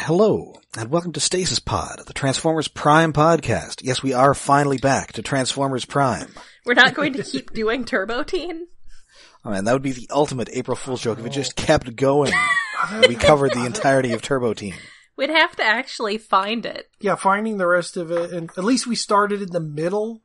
Hello, 0.00 0.54
and 0.76 0.90
welcome 0.90 1.12
to 1.12 1.20
Stasis 1.20 1.58
Pod, 1.58 2.00
the 2.06 2.12
Transformers 2.12 2.68
Prime 2.68 3.12
podcast. 3.12 3.80
Yes, 3.82 4.02
we 4.02 4.12
are 4.12 4.32
finally 4.32 4.78
back 4.78 5.12
to 5.14 5.22
Transformers 5.22 5.84
Prime. 5.84 6.28
We're 6.64 6.74
not 6.74 6.94
going 6.94 7.14
to 7.14 7.22
keep 7.22 7.52
doing 7.52 7.84
Turbo 7.84 8.22
Teen. 8.22 8.66
Oh 9.44 9.50
man, 9.50 9.64
that 9.64 9.72
would 9.72 9.82
be 9.82 9.92
the 9.92 10.08
ultimate 10.10 10.48
April 10.52 10.76
Fool's 10.76 11.00
joke 11.00 11.20
if 11.20 11.24
it 11.24 11.30
just 11.30 11.54
kept 11.54 11.94
going. 11.94 12.32
we 13.08 13.14
covered 13.14 13.52
the 13.52 13.64
entirety 13.64 14.12
of 14.12 14.20
Turbo 14.20 14.52
Teen. 14.52 14.74
We'd 15.16 15.30
have 15.30 15.54
to 15.56 15.62
actually 15.62 16.18
find 16.18 16.66
it. 16.66 16.90
Yeah, 17.00 17.14
finding 17.14 17.56
the 17.56 17.68
rest 17.68 17.96
of 17.96 18.10
it, 18.10 18.32
and 18.32 18.50
at 18.58 18.64
least 18.64 18.88
we 18.88 18.96
started 18.96 19.40
in 19.40 19.50
the 19.52 19.60
middle. 19.60 20.22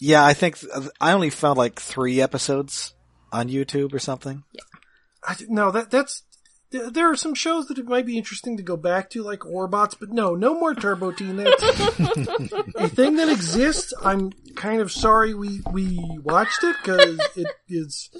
Yeah, 0.00 0.24
I 0.24 0.32
think 0.32 0.58
th- 0.58 0.72
I 0.98 1.12
only 1.12 1.28
found 1.28 1.58
like 1.58 1.78
three 1.78 2.22
episodes 2.22 2.94
on 3.30 3.50
YouTube 3.50 3.92
or 3.92 3.98
something. 3.98 4.44
Yeah. 4.52 4.62
I, 5.22 5.36
no, 5.46 5.70
that 5.70 5.90
that's 5.90 6.22
th- 6.22 6.33
there 6.74 7.10
are 7.10 7.16
some 7.16 7.34
shows 7.34 7.66
that 7.66 7.78
it 7.78 7.86
might 7.86 8.06
be 8.06 8.18
interesting 8.18 8.56
to 8.56 8.62
go 8.62 8.76
back 8.76 9.10
to, 9.10 9.22
like 9.22 9.40
Orbots, 9.40 9.96
but 9.98 10.10
no, 10.10 10.34
no 10.34 10.58
more 10.58 10.74
Turbo 10.74 11.12
Teen. 11.12 11.36
That's 11.36 11.62
a 12.76 12.88
thing 12.88 13.16
that 13.16 13.28
exists. 13.30 13.92
I'm 14.02 14.32
kind 14.54 14.80
of 14.80 14.90
sorry 14.90 15.34
we 15.34 15.60
we 15.72 15.98
watched 16.22 16.64
it 16.64 16.76
because 16.82 17.20
it 17.36 17.48
is 17.68 18.10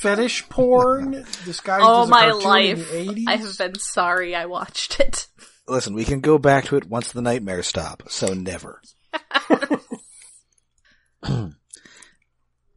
fetish 0.00 0.48
porn. 0.48 1.24
This 1.44 1.60
guy 1.60 1.80
All 1.80 2.02
does 2.02 2.08
a 2.08 2.10
my 2.10 2.30
life, 2.30 2.92
in 2.92 3.06
the 3.06 3.22
80s. 3.22 3.28
I 3.28 3.36
have 3.36 3.58
been 3.58 3.78
sorry 3.78 4.34
I 4.34 4.46
watched 4.46 5.00
it. 5.00 5.26
Listen, 5.66 5.94
we 5.94 6.04
can 6.04 6.20
go 6.20 6.36
back 6.38 6.66
to 6.66 6.76
it 6.76 6.86
once 6.86 7.12
the 7.12 7.22
nightmares 7.22 7.66
stop, 7.66 8.02
so 8.08 8.34
never. 8.34 8.82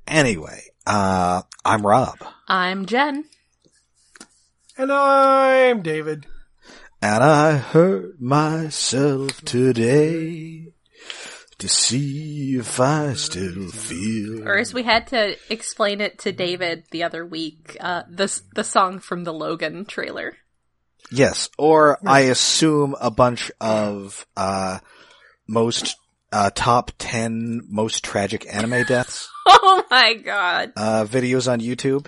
anyway, 0.08 0.62
uh, 0.86 1.42
I'm 1.66 1.86
Rob, 1.86 2.18
I'm 2.48 2.86
Jen. 2.86 3.26
And 4.78 4.92
I'm 4.92 5.82
David. 5.82 6.28
and 7.02 7.24
I 7.24 7.54
hurt 7.58 8.22
myself 8.22 9.42
today 9.42 10.74
to 11.58 11.68
see 11.68 12.58
if 12.58 12.80
I 12.80 13.14
still 13.14 13.70
feel. 13.70 14.48
Or 14.48 14.58
as 14.58 14.74
we 14.74 14.84
had 14.84 15.08
to 15.08 15.36
explain 15.50 16.02
it 16.02 16.20
to 16.20 16.32
David 16.32 16.86
the 16.92 17.04
other 17.04 17.26
week, 17.26 17.76
uh, 17.80 18.04
this 18.10 18.44
the 18.54 18.64
song 18.64 19.00
from 19.00 19.24
the 19.24 19.34
Logan 19.34 19.86
trailer. 19.86 20.38
Yes, 21.12 21.50
or 21.58 21.98
I 22.06 22.22
assume 22.22 22.96
a 23.00 23.10
bunch 23.10 23.52
of 23.62 24.26
uh 24.36 24.80
most 25.48 25.96
uh 26.34 26.50
top 26.54 26.92
10 27.00 27.62
most 27.70 28.04
tragic 28.04 28.46
anime 28.54 28.84
deaths 28.84 29.30
Oh 29.48 29.84
my 29.90 30.16
god. 30.16 30.74
uh 30.76 31.06
videos 31.06 31.50
on 31.52 31.62
YouTube. 31.62 32.08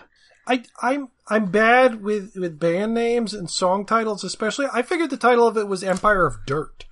I 0.49 0.63
I'm 0.81 1.09
I'm 1.27 1.51
bad 1.51 2.01
with 2.01 2.35
with 2.35 2.59
band 2.59 2.95
names 2.95 3.35
and 3.35 3.49
song 3.49 3.85
titles, 3.85 4.23
especially. 4.23 4.65
I 4.73 4.81
figured 4.81 5.11
the 5.11 5.17
title 5.17 5.47
of 5.47 5.55
it 5.57 5.67
was 5.67 5.83
Empire 5.83 6.25
of 6.25 6.45
Dirt. 6.47 6.85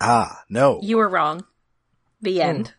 Ah, 0.00 0.42
no. 0.50 0.78
You 0.82 0.98
were 0.98 1.08
wrong. 1.08 1.46
The 2.20 2.42
end. 2.42 2.74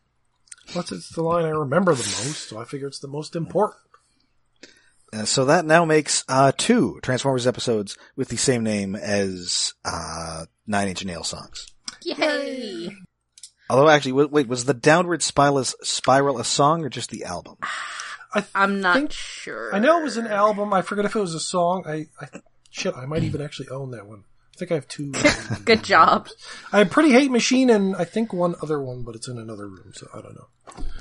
What's 0.74 0.92
it's 0.92 1.10
the 1.10 1.24
line 1.24 1.46
I 1.46 1.50
remember 1.50 1.94
the 1.94 2.04
most, 2.04 2.48
so 2.50 2.60
I 2.60 2.66
figure 2.66 2.88
it's 2.88 3.00
the 3.00 3.08
most 3.08 3.36
important. 3.36 3.82
Uh, 5.12 5.26
so 5.26 5.46
that 5.46 5.66
now 5.66 5.84
makes 5.84 6.24
uh 6.30 6.52
two 6.56 7.00
Transformers 7.02 7.48
episodes 7.48 7.98
with 8.16 8.30
the 8.30 8.38
same 8.38 8.64
name 8.64 8.96
as 8.96 9.74
uh 9.84 10.46
Nine 10.68 10.90
Inch 10.90 11.04
Nail 11.04 11.24
songs. 11.24 11.68
Yay! 12.04 12.96
Although 13.68 13.90
actually 13.90 14.12
wait, 14.12 14.32
wait 14.32 14.48
was 14.48 14.66
the 14.66 14.76
Downward 14.76 15.24
Spiral 15.24 15.64
Spiral 15.64 16.38
a 16.38 16.44
song 16.44 16.84
or 16.84 16.90
just 16.90 17.10
the 17.10 17.24
album? 17.24 17.58
I 18.36 18.40
th- 18.42 18.52
I'm 18.54 18.82
not 18.82 18.96
think- 18.98 19.12
sure. 19.12 19.74
I 19.74 19.80
know 19.80 20.00
it 20.00 20.04
was 20.04 20.18
an 20.18 20.28
album. 20.28 20.74
I 20.74 20.82
forget 20.84 21.06
if 21.06 21.16
it 21.16 21.20
was 21.20 21.34
a 21.34 21.40
song. 21.40 21.84
I, 21.88 22.08
I 22.22 22.28
shit. 22.70 22.96
I 22.96 23.06
might 23.06 23.24
even 23.24 23.42
actually 23.42 23.70
own 23.70 23.92
that 23.92 24.06
one. 24.06 24.24
I 24.54 24.58
think 24.58 24.72
I 24.72 24.76
have 24.76 24.88
two. 24.88 25.12
Good 25.66 25.84
job. 25.84 26.30
I 26.72 26.78
have 26.80 26.90
Pretty 26.90 27.12
Hate 27.12 27.30
Machine 27.32 27.70
and 27.70 27.96
I 27.96 28.06
think 28.06 28.32
one 28.32 28.56
other 28.62 28.82
one, 28.82 29.02
but 29.04 29.16
it's 29.16 29.28
in 29.28 29.38
another 29.38 29.68
room, 29.68 29.92
so 29.94 30.08
I 30.14 30.22
don't 30.22 30.36
know. 30.36 30.48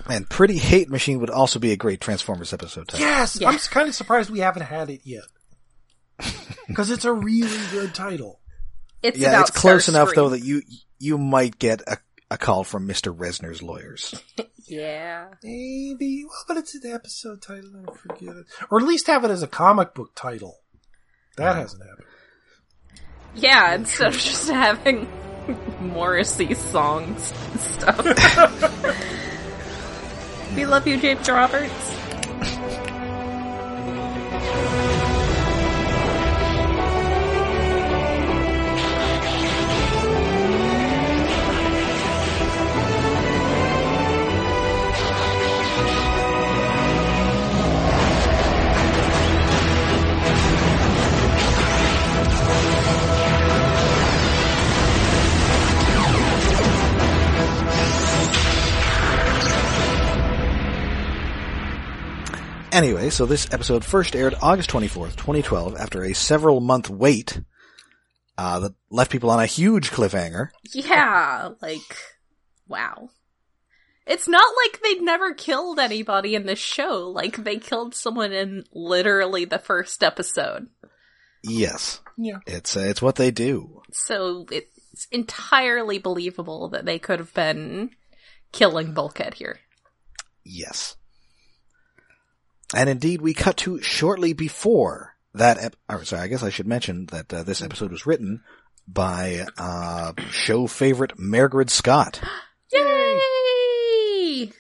And 0.09 0.29
Pretty 0.29 0.59
Hate 0.59 0.89
Machine 0.91 1.21
would 1.21 1.31
also 1.31 1.59
be 1.61 1.71
a 1.73 1.77
great 1.77 2.01
Transformers 2.01 2.53
episode 2.53 2.89
title. 2.89 3.07
Yes, 3.07 3.39
Yeah. 3.41 3.51
I'm 3.51 3.59
kind 3.59 3.89
of 3.89 3.95
surprised 3.95 4.31
we 4.31 4.41
haven't 4.41 4.63
had 4.65 4.91
it 4.91 5.03
yet 5.05 5.25
because 6.69 6.91
it's 6.91 7.05
a 7.05 7.13
really 7.13 7.57
good 7.71 7.95
title. 7.95 8.41
It's 9.03 9.19
yeah, 9.19 9.31
about 9.31 9.49
it's 9.49 9.51
close 9.59 9.87
Starscream. 9.87 9.89
enough 9.91 10.15
though 10.15 10.29
that 10.31 10.41
you 10.41 10.63
you 10.99 11.19
might 11.19 11.59
get 11.59 11.83
a, 11.87 11.99
a 12.31 12.39
call 12.39 12.65
from 12.65 12.89
Mr. 12.89 13.15
Reznor's 13.15 13.63
lawyers. 13.63 14.15
Yeah. 14.67 15.27
Maybe, 15.43 16.25
well, 16.25 16.45
but 16.49 16.57
it's 16.57 16.75
an 16.75 16.91
episode 16.91 17.43
title. 17.43 17.85
I 17.87 17.95
forget 17.97 18.35
it, 18.35 18.47
or 18.71 18.81
at 18.81 18.87
least 18.87 19.09
have 19.09 19.23
it 19.23 19.31
as 19.31 19.43
a 19.43 19.47
comic 19.47 19.93
book 19.93 20.13
title. 20.15 20.57
That 21.37 21.57
hasn't 21.57 21.83
happened. 21.83 22.07
Yeah, 23.35 23.75
instead 23.75 24.07
of 24.07 24.15
just 24.15 24.49
having 24.49 25.07
Morrissey 25.81 26.55
songs 26.55 27.31
and 27.53 27.61
stuff. 27.61 28.07
we 30.57 30.65
love 30.65 30.87
you, 30.87 30.97
James 30.97 31.29
Roberts. 31.29 31.94
Anyway, 62.75 63.09
so 63.09 63.25
this 63.25 63.47
episode 63.53 63.85
first 63.85 64.17
aired 64.17 64.35
August 64.43 64.69
24th, 64.69 65.15
2012, 65.15 65.77
after 65.77 66.03
a 66.03 66.13
several 66.13 66.59
month 66.59 66.91
wait, 66.91 67.41
uh, 68.37 68.59
that 68.59 68.75
left 68.91 69.13
people 69.13 69.31
on 69.31 69.39
a 69.39 69.47
huge 69.47 69.93
cliffhanger. 69.93 70.49
Yeah, 70.73 71.51
like, 71.63 71.97
wow. 72.67 73.11
It's 74.09 74.27
not 74.27 74.53
like 74.65 74.83
they'd 74.83 75.03
never 75.03 75.35
killed 75.35 75.79
anybody 75.79 76.35
in 76.35 76.47
this 76.47 76.59
show. 76.59 77.13
Like, 77.15 77.45
they 77.45 77.59
killed 77.59 77.95
someone 77.95 78.33
in 78.33 78.65
literally 78.73 79.45
the 79.45 79.61
first 79.61 80.03
episode. 80.03 80.67
Yes. 81.45 82.01
Yeah. 82.19 82.39
It's, 82.45 82.77
uh, 82.77 82.81
it's 82.81 83.01
what 83.01 83.15
they 83.15 83.31
do. 83.31 83.83
So 83.93 84.47
it's 84.51 85.07
entirely 85.13 85.99
believable 85.99 86.71
that 86.71 86.87
they 86.87 86.99
could 86.99 87.21
have 87.21 87.35
been 87.35 87.91
killing 88.51 88.95
Bulkhead 88.95 89.35
here. 89.35 89.61
Yes. 90.45 90.97
And 92.75 92.89
indeed, 92.91 93.21
we 93.23 93.35
cut 93.35 93.57
to 93.59 93.81
shortly 93.83 94.33
before 94.33 95.15
that. 95.35 95.59
Ep- 95.59 95.77
or, 95.89 96.05
sorry, 96.05 96.23
I 96.23 96.27
guess 96.29 96.43
I 96.43 96.51
should 96.51 96.67
mention 96.67 97.07
that 97.07 97.33
uh, 97.33 97.43
this 97.45 97.63
episode 97.63 97.91
was 97.93 98.07
written 98.07 98.43
by 98.89 99.47
uh, 99.59 100.13
show 100.31 100.67
favorite 100.67 101.17
Mairghread 101.17 101.71
Scott. 101.71 102.21
Yay! 102.73 104.51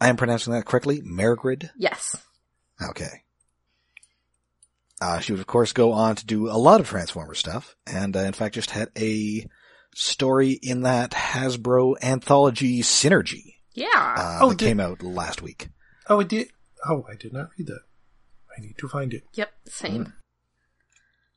I 0.00 0.08
am 0.08 0.16
pronouncing 0.16 0.52
that 0.52 0.64
correctly, 0.66 1.00
Mairghread. 1.00 1.70
Yes. 1.76 2.16
Okay. 2.90 3.22
Uh, 5.00 5.18
she 5.20 5.32
would 5.32 5.40
of 5.40 5.46
course 5.46 5.72
go 5.72 5.92
on 5.92 6.14
to 6.16 6.26
do 6.26 6.48
a 6.48 6.54
lot 6.58 6.80
of 6.80 6.88
Transformer 6.88 7.34
stuff, 7.34 7.74
and 7.86 8.16
uh, 8.16 8.20
in 8.20 8.32
fact 8.32 8.54
just 8.54 8.70
had 8.70 8.88
a 8.96 9.46
story 9.94 10.50
in 10.62 10.82
that 10.82 11.10
Hasbro 11.12 11.96
anthology 12.02 12.80
Synergy 12.82 13.54
Yeah. 13.74 13.86
uh, 13.94 14.38
Oh, 14.42 14.48
that 14.50 14.58
did- 14.58 14.66
came 14.66 14.80
out 14.80 15.02
last 15.02 15.42
week. 15.42 15.68
Oh, 16.08 16.20
it 16.20 16.28
did. 16.28 16.48
Oh, 16.88 17.04
I 17.10 17.14
did 17.14 17.32
not 17.32 17.50
read 17.58 17.68
that. 17.68 17.82
I 18.56 18.60
need 18.60 18.78
to 18.78 18.88
find 18.88 19.14
it. 19.14 19.24
Yep, 19.34 19.50
same. 19.66 20.12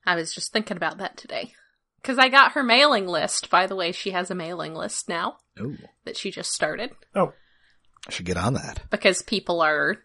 I 0.06 0.16
was 0.16 0.34
just 0.34 0.52
thinking 0.54 0.78
about 0.78 0.98
that 1.00 1.18
today. 1.18 1.54
Because 2.02 2.20
I 2.20 2.30
got 2.30 2.52
her 2.52 2.64
mailing 2.64 3.08
list. 3.08 3.50
By 3.50 3.66
the 3.66 3.76
way, 3.76 3.92
she 3.92 4.12
has 4.12 4.30
a 4.30 4.36
mailing 4.36 4.76
list 4.76 5.10
now 5.10 5.38
Ooh, 5.60 5.78
that 6.04 6.18
she 6.18 6.30
just 6.30 6.52
started. 6.52 6.92
Oh, 7.16 7.34
I 8.08 8.12
should 8.12 8.28
get 8.28 8.38
on 8.38 8.54
that. 8.54 8.84
Because 8.90 9.22
people 9.22 9.62
are. 9.62 9.98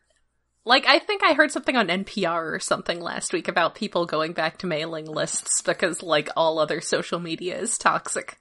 Like, 0.64 0.86
I 0.86 0.98
think 0.98 1.22
I 1.24 1.32
heard 1.32 1.50
something 1.50 1.74
on 1.74 1.88
NPR 1.88 2.54
or 2.54 2.60
something 2.60 3.00
last 3.00 3.32
week 3.32 3.48
about 3.48 3.74
people 3.74 4.04
going 4.04 4.34
back 4.34 4.58
to 4.58 4.66
mailing 4.66 5.06
lists 5.06 5.62
because, 5.62 6.02
like, 6.02 6.28
all 6.36 6.58
other 6.58 6.82
social 6.82 7.18
media 7.18 7.58
is 7.58 7.78
toxic. 7.78 8.38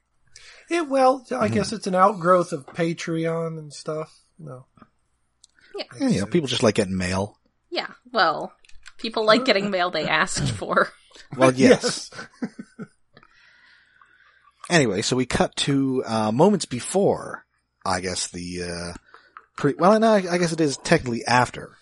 it. 0.69 0.88
Well, 0.88 1.25
I 1.31 1.45
mm-hmm. 1.45 1.53
guess 1.53 1.71
it's 1.71 1.88
an 1.88 1.95
outgrowth 1.95 2.51
of 2.51 2.65
Patreon 2.65 3.57
and 3.57 3.74
stuff. 3.74 4.13
No. 4.38 4.65
And, 5.99 6.13
you 6.13 6.19
know, 6.21 6.25
people 6.25 6.47
just 6.47 6.63
like 6.63 6.75
getting 6.75 6.97
mail. 6.97 7.37
Yeah, 7.71 7.87
well, 8.11 8.53
people 8.97 9.25
like 9.25 9.45
getting 9.45 9.69
mail 9.71 9.91
they 9.91 10.07
asked 10.07 10.51
for. 10.51 10.89
Well, 11.37 11.51
yes. 11.55 12.09
Anyway, 14.69 15.01
so 15.01 15.15
we 15.15 15.25
cut 15.25 15.55
to 15.55 16.03
uh, 16.05 16.31
moments 16.31 16.65
before, 16.65 17.43
I 17.83 18.01
guess 18.01 18.27
the 18.27 18.61
uh, 18.63 18.93
pre. 19.57 19.73
Well, 19.77 19.99
no, 19.99 20.13
I 20.13 20.37
guess 20.37 20.51
it 20.53 20.61
is 20.61 20.77
technically 20.77 21.25
after 21.25 21.75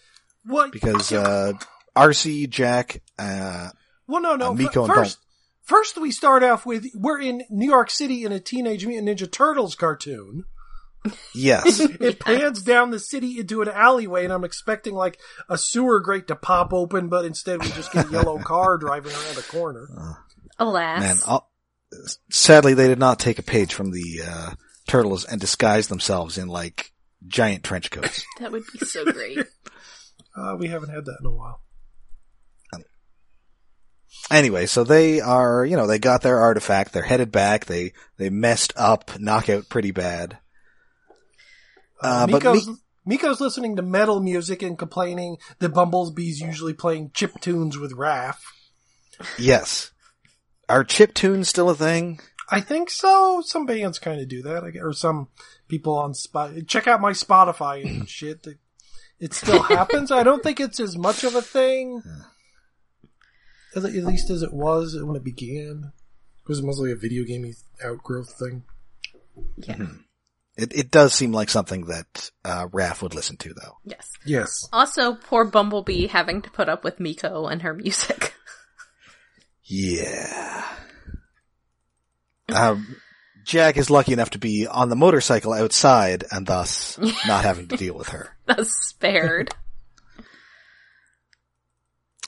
What? 0.45 0.71
because 0.71 1.11
uh, 1.11 1.51
RC, 1.97 2.49
Jack, 2.49 3.01
uh, 3.19 3.69
Well, 4.07 4.21
no, 4.21 4.38
no. 4.38 4.51
uh, 4.51 4.53
Miko 4.53 4.83
f- 4.85 4.89
and 4.89 4.95
first, 4.97 5.17
first 5.63 5.97
we 5.97 6.11
start 6.11 6.44
off 6.44 6.65
with 6.65 6.85
we're 6.95 7.19
in 7.19 7.44
New 7.49 7.67
York 7.69 7.89
City 7.89 8.23
in 8.23 8.31
a 8.31 8.39
Teenage 8.39 8.85
Mutant 8.85 9.09
Ninja 9.19 9.29
Turtles 9.29 9.75
cartoon. 9.75 10.45
Yes. 11.33 11.80
It 12.00 12.19
pans 12.19 12.62
down 12.62 12.92
the 12.92 13.00
city 13.00 13.39
into 13.39 13.62
an 13.62 13.69
alleyway, 13.69 14.24
and 14.24 14.33
I'm 14.33 14.44
expecting 14.44 14.94
like 14.94 15.19
a 15.50 15.57
sewer 15.57 16.00
grate 16.00 16.27
to 16.27 16.36
pop 16.36 16.74
open, 16.74 17.09
but 17.09 17.25
instead 17.25 17.62
we 17.62 17.69
just 17.71 17.92
get 17.92 18.09
a 18.09 18.12
yellow 18.12 18.38
car 18.44 18.77
driving 18.77 19.12
around 19.12 19.38
a 19.38 19.42
corner. 19.42 19.88
Alas. 20.59 21.01
Man, 21.01 21.18
I'll- 21.25 21.50
sadly 22.30 22.74
they 22.74 22.88
did 22.88 23.00
not 23.00 23.19
take 23.19 23.39
a 23.39 23.44
page 23.44 23.74
from 23.74 23.92
the, 23.92 24.21
uh, 24.27 24.51
turtles 24.88 25.25
and 25.25 25.39
disguise 25.39 25.88
themselves 25.88 26.38
in 26.38 26.48
like 26.48 26.92
giant 27.27 27.63
trench 27.63 27.92
coats. 27.92 28.25
that 28.39 28.51
would 28.51 28.63
be 28.71 28.86
so 28.86 29.06
great. 29.06 29.39
Uh, 30.36 30.56
we 30.57 30.68
haven't 30.68 30.89
had 30.89 31.06
that 31.06 31.18
in 31.19 31.25
a 31.25 31.31
while. 31.31 31.62
Anyway, 34.30 34.65
so 34.65 34.83
they 34.83 35.21
are, 35.21 35.63
you 35.65 35.77
know, 35.77 35.88
they 35.88 36.00
got 36.00 36.21
their 36.21 36.39
artifact, 36.39 36.92
they're 36.92 37.04
headed 37.04 37.31
back, 37.31 37.65
they, 37.65 37.94
they 38.18 38.30
messed 38.30 38.74
up 38.75 39.18
knockout 39.19 39.69
pretty 39.69 39.92
bad. 39.92 40.38
Uh, 42.01 42.27
but 42.27 42.44
Miko's, 42.44 42.67
Mi- 42.67 42.75
Miko's 43.05 43.41
listening 43.41 43.75
to 43.75 43.81
metal 43.81 44.19
music 44.19 44.61
and 44.61 44.77
complaining 44.77 45.38
that 45.59 45.73
Bumblebee's 45.73 46.39
usually 46.39 46.73
playing 46.73 47.11
chip 47.13 47.39
tunes 47.41 47.77
with 47.77 47.94
Raf. 47.94 48.44
yes. 49.38 49.91
Are 50.69 50.83
chip 50.83 51.13
tunes 51.13 51.47
still 51.49 51.69
a 51.69 51.75
thing? 51.75 52.19
I 52.49 52.61
think 52.61 52.89
so. 52.89 53.41
Some 53.45 53.65
bands 53.65 53.99
kind 53.99 54.21
of 54.21 54.27
do 54.27 54.41
that, 54.44 54.63
or 54.81 54.94
some 54.94 55.27
people 55.67 55.97
on 55.97 56.13
spot. 56.13 56.51
Check 56.67 56.88
out 56.88 57.01
my 57.01 57.11
Spotify 57.11 57.85
and 57.85 58.07
shit. 58.09 58.45
It, 58.45 58.57
it 59.19 59.33
still 59.33 59.61
happens. 59.63 60.11
I 60.11 60.23
don't 60.23 60.44
think 60.44 60.59
it's 60.59 60.79
as 60.79 60.97
much 60.97 61.23
of 61.23 61.35
a 61.35 61.41
thing, 61.41 62.03
at 63.75 63.83
at 63.83 63.94
least 63.94 64.29
as 64.29 64.44
it 64.44 64.53
was 64.53 64.97
when 65.01 65.15
it 65.15 65.23
began. 65.23 65.91
It 66.41 66.47
was 66.47 66.61
mostly 66.61 66.91
a 66.91 66.95
video 66.95 67.23
gamey 67.25 67.53
outgrowth 67.83 68.33
thing. 68.39 68.63
Yeah. 69.57 69.88
It, 70.57 70.74
it 70.75 70.92
does 70.92 71.13
seem 71.13 71.31
like 71.31 71.50
something 71.50 71.86
that, 71.86 72.31
uh, 72.44 72.68
Raf 72.71 73.01
would 73.04 73.13
listen 73.13 73.38
to 73.38 73.54
though. 73.54 73.77
Yes. 73.86 74.12
Yes. 74.25 74.68
Also, 74.74 75.13
poor 75.13 75.45
Bumblebee 75.45 76.07
having 76.07 76.42
to 76.42 76.50
put 76.50 76.68
up 76.68 76.83
with 76.83 77.00
Miko 77.00 77.45
and 77.48 77.62
her 77.62 77.74
music. 77.74 78.33
Yeah. 79.69 80.63
Um, 82.48 82.95
Jack 83.44 83.75
is 83.75 83.89
lucky 83.89 84.13
enough 84.13 84.30
to 84.30 84.39
be 84.39 84.65
on 84.65 84.88
the 84.88 84.95
motorcycle 84.95 85.51
outside 85.51 86.24
and 86.31 86.48
thus 86.48 86.98
not 87.27 87.44
having 87.44 87.68
to 87.68 87.75
deal 87.75 87.94
with 87.94 88.07
her. 88.09 88.36
thus 88.45 88.71
spared. 88.71 89.54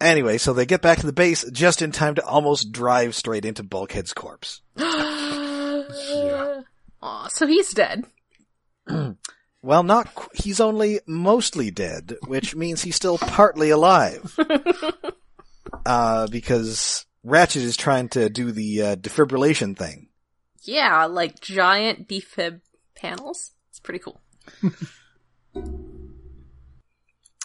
Anyway, 0.02 0.38
so 0.38 0.54
they 0.54 0.66
get 0.66 0.82
back 0.82 1.00
to 1.00 1.06
the 1.06 1.12
base 1.12 1.44
just 1.52 1.82
in 1.82 1.92
time 1.92 2.16
to 2.16 2.26
almost 2.26 2.72
drive 2.72 3.14
straight 3.16 3.44
into 3.44 3.64
Bulkhead's 3.64 4.14
corpse. 4.14 4.62
Aw, 4.80 5.88
so 7.28 7.46
he's 7.48 7.74
dead. 7.74 8.06
Well, 9.62 9.84
not, 9.84 10.16
qu- 10.16 10.30
he's 10.34 10.62
only 10.62 11.02
mostly 11.06 11.70
dead, 11.70 12.16
which 12.28 12.56
means 12.56 12.82
he's 12.82 12.96
still 12.96 13.18
partly 13.18 13.72
alive. 13.72 14.34
uh, 15.86 16.28
because 16.28 17.06
Ratchet 17.26 17.64
is 17.64 17.76
trying 17.76 18.08
to 18.10 18.30
do 18.30 18.54
the, 18.54 18.82
uh, 18.82 18.96
defibrillation 18.96 19.78
thing. 19.78 20.08
Yeah, 20.64 21.04
like 21.08 21.42
giant 21.42 22.08
defib 22.08 22.62
panels. 22.96 23.52
It's 23.70 23.82
pretty 23.82 24.00
cool. 24.00 24.22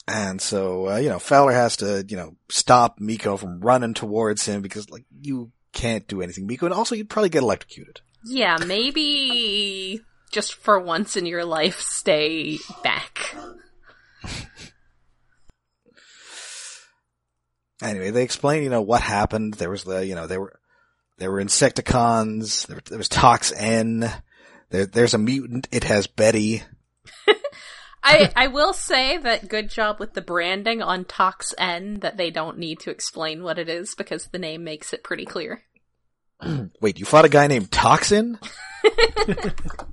And 0.06 0.40
so, 0.40 0.90
uh, 0.90 0.96
you 0.96 1.08
know, 1.08 1.18
Fowler 1.18 1.52
has 1.52 1.78
to, 1.78 2.04
you 2.06 2.16
know, 2.16 2.36
stop 2.50 3.00
Miko 3.00 3.36
from 3.38 3.60
running 3.60 3.94
towards 3.94 4.44
him 4.44 4.60
because, 4.60 4.90
like, 4.90 5.04
you 5.22 5.50
can't 5.72 6.06
do 6.06 6.20
anything, 6.20 6.46
Miko. 6.46 6.66
And 6.66 6.74
also, 6.74 6.94
you'd 6.94 7.08
probably 7.08 7.30
get 7.30 7.42
electrocuted. 7.42 8.02
Yeah, 8.22 8.58
maybe 8.66 10.02
just 10.34 10.54
for 10.54 10.80
once 10.80 11.16
in 11.16 11.26
your 11.26 11.44
life, 11.44 11.80
stay 11.80 12.58
back. 12.82 13.36
Anyway, 17.80 18.10
they 18.10 18.24
explain, 18.24 18.64
you 18.64 18.70
know, 18.70 18.82
what 18.82 19.00
happened. 19.00 19.54
There 19.54 19.70
was 19.70 19.84
the, 19.84 20.04
you 20.04 20.16
know, 20.16 20.26
there 20.26 20.40
were, 20.40 20.58
there 21.18 21.30
were 21.30 21.42
Insecticons. 21.42 22.66
There, 22.66 22.80
there 22.88 22.98
was 22.98 23.08
Tox-En. 23.08 24.10
There, 24.70 24.86
there's 24.86 25.14
a 25.14 25.18
mutant. 25.18 25.68
It 25.70 25.84
has 25.84 26.08
Betty. 26.08 26.64
I 28.02 28.32
I 28.36 28.46
will 28.48 28.72
say 28.72 29.16
that 29.16 29.48
good 29.48 29.70
job 29.70 29.98
with 29.98 30.14
the 30.14 30.20
branding 30.20 30.82
on 30.82 31.04
Tox-En 31.04 32.00
that 32.00 32.16
they 32.16 32.30
don't 32.30 32.58
need 32.58 32.80
to 32.80 32.90
explain 32.90 33.42
what 33.42 33.58
it 33.58 33.68
is 33.68 33.94
because 33.94 34.26
the 34.26 34.38
name 34.38 34.64
makes 34.64 34.92
it 34.92 35.04
pretty 35.04 35.24
clear. 35.24 35.62
Wait, 36.80 36.98
you 36.98 37.06
fought 37.06 37.24
a 37.24 37.30
guy 37.30 37.46
named 37.46 37.70
Toxin? 37.70 38.38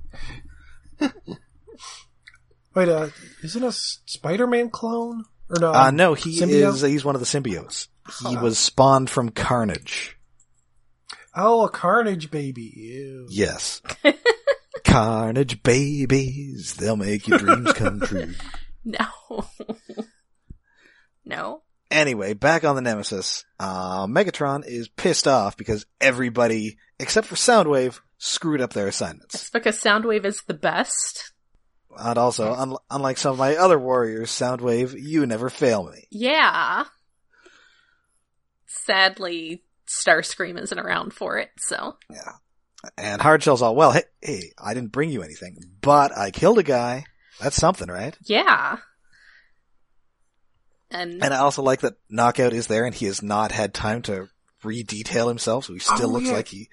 Wait, 2.74 2.88
uh, 2.88 3.08
isn't 3.42 3.62
a 3.64 3.72
Spider-Man 3.72 4.70
clone? 4.70 5.24
Or 5.50 5.56
no? 5.60 5.72
Uh, 5.72 5.90
no, 5.90 6.14
he 6.14 6.40
symbiote? 6.40 6.72
is, 6.74 6.80
he's 6.80 7.04
one 7.04 7.14
of 7.14 7.20
the 7.20 7.26
symbiotes. 7.26 7.88
He 8.26 8.34
Huh. 8.34 8.40
was 8.42 8.58
spawned 8.58 9.10
from 9.10 9.28
Carnage. 9.30 10.16
Oh, 11.36 11.64
a 11.64 11.68
Carnage 11.70 12.30
baby. 12.30 12.72
Ew. 12.74 13.26
Yes. 13.30 13.80
Carnage 14.84 15.62
babies, 15.62 16.74
they'll 16.74 16.96
make 16.96 17.28
your 17.28 17.38
dreams 17.38 17.72
come 17.74 18.00
true. 18.04 18.32
No. 18.84 19.06
no. 21.24 21.62
Anyway, 21.90 22.32
back 22.32 22.64
on 22.64 22.74
the 22.74 22.80
Nemesis, 22.80 23.44
uh, 23.60 24.06
Megatron 24.06 24.66
is 24.66 24.88
pissed 24.88 25.28
off 25.28 25.56
because 25.58 25.84
everybody, 26.00 26.78
except 26.98 27.26
for 27.26 27.34
Soundwave, 27.34 28.00
screwed 28.24 28.60
up 28.60 28.72
their 28.72 28.86
assignments. 28.86 29.34
It's 29.34 29.50
because 29.50 29.80
Soundwave 29.82 30.24
is 30.24 30.42
the 30.46 30.54
best. 30.54 31.32
And 31.98 32.16
also, 32.16 32.52
un- 32.52 32.76
unlike 32.88 33.18
some 33.18 33.32
of 33.32 33.38
my 33.38 33.56
other 33.56 33.78
warriors, 33.78 34.30
Soundwave, 34.30 34.94
you 34.96 35.26
never 35.26 35.50
fail 35.50 35.82
me. 35.90 36.06
Yeah. 36.10 36.84
Sadly, 38.66 39.64
Starscream 39.88 40.60
isn't 40.62 40.78
around 40.78 41.12
for 41.12 41.38
it, 41.38 41.50
so. 41.58 41.96
Yeah. 42.08 42.32
And 42.96 43.20
Hardshell's 43.20 43.60
all, 43.60 43.74
well, 43.76 43.90
hey, 43.92 44.04
hey, 44.20 44.52
I 44.58 44.72
didn't 44.74 44.92
bring 44.92 45.10
you 45.10 45.22
anything, 45.22 45.56
but 45.80 46.16
I 46.16 46.30
killed 46.30 46.58
a 46.58 46.62
guy. 46.62 47.04
That's 47.40 47.56
something, 47.56 47.88
right? 47.88 48.16
Yeah. 48.24 48.76
And, 50.90 51.22
And 51.24 51.34
I 51.34 51.38
also 51.38 51.62
like 51.62 51.80
that 51.80 51.94
Knockout 52.08 52.52
is 52.52 52.66
there 52.68 52.84
and 52.84 52.94
he 52.94 53.06
has 53.06 53.22
not 53.22 53.50
had 53.52 53.74
time 53.74 54.02
to 54.02 54.28
re-detail 54.62 55.28
himself, 55.28 55.64
so 55.66 55.72
he 55.72 55.78
still 55.80 56.08
Oh, 56.10 56.12
looks 56.12 56.26
yeah. 56.28 56.32
like 56.34 56.48
he, 56.48 56.68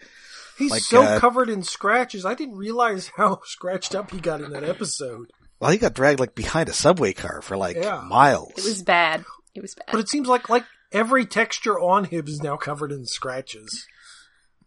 He's 0.60 0.70
Like, 0.72 0.82
so 0.84 1.02
uh, 1.02 1.20
covered 1.20 1.50
in 1.50 1.64
scratches. 1.64 2.26
I 2.26 2.36
didn't 2.36 2.58
realize 2.58 3.12
how 3.18 3.40
scratched 3.46 3.96
up 3.96 4.12
he 4.12 4.20
got 4.20 4.42
in 4.42 4.52
that 4.52 4.64
episode. 4.64 5.32
well, 5.60 5.72
he 5.72 5.78
got 5.78 5.94
dragged 5.96 6.20
like 6.20 6.36
behind 6.36 6.70
a 6.70 6.74
subway 6.74 7.14
car 7.14 7.42
for 7.42 7.58
like 7.58 7.78
Yeah. 7.78 8.02
miles. 8.08 8.52
it 8.58 8.64
was 8.66 8.84
bad. 8.84 9.26
It 9.56 9.62
was 9.62 9.74
bad. 9.74 9.88
But 9.92 10.02
it 10.02 10.10
seems 10.10 10.28
like 10.28 10.50
like 10.50 10.66
every 10.92 11.26
texture 11.26 11.80
on 11.80 12.04
him 12.06 12.28
is 12.28 12.42
now 12.44 12.58
covered 12.58 12.92
in 12.92 13.06
scratches. 13.06 13.88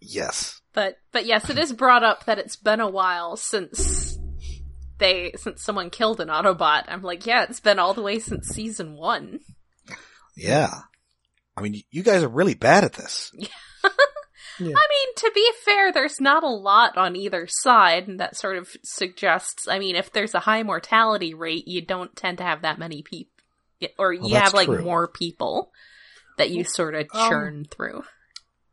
Yes. 0.00 0.61
But 0.72 0.96
but 1.12 1.26
yes, 1.26 1.49
it 1.50 1.58
is 1.58 1.72
brought 1.72 2.02
up 2.02 2.25
that 2.25 2.38
it's 2.38 2.56
been 2.56 2.80
a 2.80 2.90
while 2.90 3.37
since 3.37 4.18
they 4.99 5.32
since 5.37 5.62
someone 5.62 5.90
killed 5.90 6.20
an 6.20 6.28
Autobot. 6.28 6.84
I'm 6.88 7.02
like, 7.02 7.26
yeah, 7.26 7.44
it's 7.44 7.61
been 7.61 7.78
all 7.78 7.94
the 7.94 8.02
way 8.02 8.18
since 8.18 8.49
season 8.49 8.96
one. 8.96 9.40
Yeah. 10.37 10.72
I 11.56 11.61
mean, 11.61 11.82
you 11.90 12.02
guys 12.02 12.22
are 12.22 12.28
really 12.28 12.54
bad 12.54 12.84
at 12.84 12.94
this. 12.94 13.30
Yeah. 13.38 13.49
I 14.66 14.87
mean, 14.88 15.14
to 15.16 15.31
be 15.35 15.50
fair, 15.64 15.92
there's 15.92 16.21
not 16.21 16.42
a 16.42 16.49
lot 16.49 16.97
on 16.97 17.16
either 17.16 17.47
side, 17.49 18.09
and 18.09 18.21
that 18.21 18.37
sort 18.37 18.57
of 18.57 18.69
suggests. 18.83 19.69
I 19.69 19.78
mean, 19.78 19.97
if 19.97 20.12
there's 20.12 20.35
a 20.35 20.40
high 20.40 20.62
mortality 20.62 21.35
rate, 21.35 21.66
you 21.69 21.81
don't 21.85 22.14
tend 22.16 22.38
to 22.38 22.45
have 22.45 22.62
that 22.62 22.78
many 22.78 23.02
people, 23.02 23.33
or 23.99 24.14
Well, 24.14 24.28
you 24.28 24.35
that's 24.35 24.45
have 24.47 24.54
like 24.54 24.66
true. 24.69 24.83
more 24.83 25.09
people 25.09 25.73
that 26.38 26.50
you 26.50 26.64
sort 26.64 26.95
of 26.95 27.07
Um, 27.12 27.28
churn 27.28 27.64
through. 27.71 28.04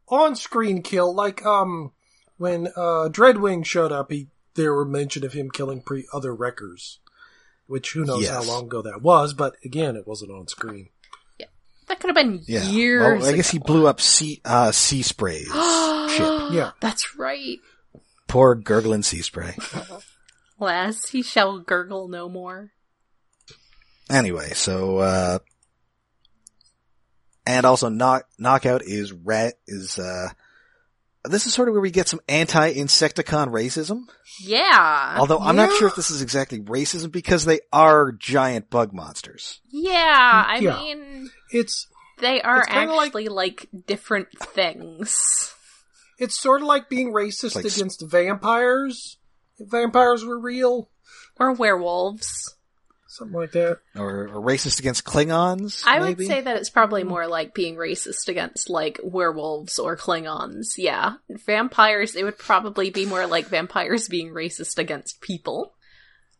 On 0.07 0.35
screen 0.35 0.81
kill, 0.81 1.13
like 1.13 1.45
um 1.45 1.91
when 2.37 2.67
uh 2.75 3.09
Dreadwing 3.11 3.65
showed 3.65 3.91
up, 3.91 4.11
he 4.11 4.27
there 4.55 4.73
were 4.73 4.85
mention 4.85 5.23
of 5.23 5.33
him 5.33 5.51
killing 5.51 5.81
pre 5.81 6.07
other 6.13 6.33
wreckers. 6.33 6.99
Which 7.67 7.93
who 7.93 8.03
knows 8.03 8.27
how 8.27 8.41
long 8.41 8.65
ago 8.65 8.81
that 8.81 9.03
was, 9.03 9.33
but 9.35 9.55
again 9.63 9.95
it 9.95 10.07
wasn't 10.07 10.31
on 10.31 10.47
screen. 10.47 10.89
That 11.89 11.99
could 11.99 12.07
have 12.07 12.15
been 12.15 12.41
Yeah. 12.47 12.63
years. 12.63 13.21
well, 13.21 13.29
I 13.33 13.35
guess 13.35 13.49
he 13.49 13.59
blew 13.59 13.87
up 13.87 13.99
sea, 13.99 14.39
uh, 14.45 14.69
Seaspray's. 14.69 15.47
ship. 16.15 16.53
Yeah. 16.53 16.71
That's 16.79 17.17
right. 17.17 17.57
Poor 18.27 18.55
gurgling 18.55 19.01
Seaspray. 19.01 19.57
Alas, 20.59 21.09
he 21.09 21.21
shall 21.23 21.59
gurgle 21.59 22.07
no 22.07 22.29
more. 22.29 22.71
Anyway, 24.09 24.51
so, 24.53 24.97
uh, 24.99 25.39
and 27.45 27.65
also 27.65 27.89
knock, 27.89 28.23
knockout 28.37 28.81
is 28.83 29.11
rat, 29.11 29.55
is, 29.67 29.97
uh, 29.97 30.29
this 31.25 31.47
is 31.47 31.53
sort 31.53 31.67
of 31.69 31.73
where 31.73 31.81
we 31.81 31.91
get 31.91 32.07
some 32.07 32.19
anti-insecticon 32.27 33.49
racism. 33.49 34.03
Yeah. 34.41 35.15
Although 35.19 35.39
I'm 35.39 35.55
not 35.55 35.71
sure 35.77 35.87
if 35.87 35.95
this 35.95 36.11
is 36.11 36.21
exactly 36.21 36.59
racism 36.59 37.11
because 37.11 37.45
they 37.45 37.59
are 37.73 38.11
giant 38.11 38.69
bug 38.69 38.93
monsters. 38.93 39.59
yeah, 39.69 40.43
I 40.47 40.59
Yeah. 40.59 40.77
mean, 40.77 41.31
It's 41.51 41.87
they 42.19 42.41
are 42.41 42.59
It's 42.59 42.67
kinda 42.67 42.93
like- 42.93 43.07
actually 43.07 43.27
like, 43.29 43.67
different 43.87 44.27
things. 44.39 45.53
It's 46.21 46.37
sort 46.37 46.59
of 46.61 46.67
like 46.67 46.89
being 46.89 47.13
racist 47.13 47.55
Like 47.55 47.63
against 47.63 48.01
vampires. 48.01 49.17
If 49.57 49.69
vampires 49.71 50.25
were 50.25 50.37
real, 50.37 50.89
Or 51.39 51.53
werewolves. 51.53 52.55
something 53.07 53.39
like 53.39 53.53
that. 53.53 53.79
Or, 53.95 54.27
or 54.27 54.41
racist 54.45 54.79
against 54.81 55.05
Klingons? 55.05 55.81
I 55.87 56.01
would 56.01 56.17
say 56.19 56.41
that 56.41 56.57
it's 56.57 56.69
probably 56.69 57.05
more 57.05 57.25
like 57.25 57.53
being 57.53 57.75
racist 57.77 58.27
against 58.27 58.69
like 58.69 58.99
werewolves 59.01 59.79
or 59.79 59.95
Klingons. 59.95 60.73
Yeah. 60.77 61.13
Vampires, 61.29 62.15
it 62.17 62.25
would 62.25 62.37
probably 62.37 62.89
be 62.89 63.05
more 63.05 63.25
like 63.25 63.47
vampires 63.47 64.09
being 64.09 64.33
racist 64.33 64.77
against 64.77 65.21
people. 65.21 65.73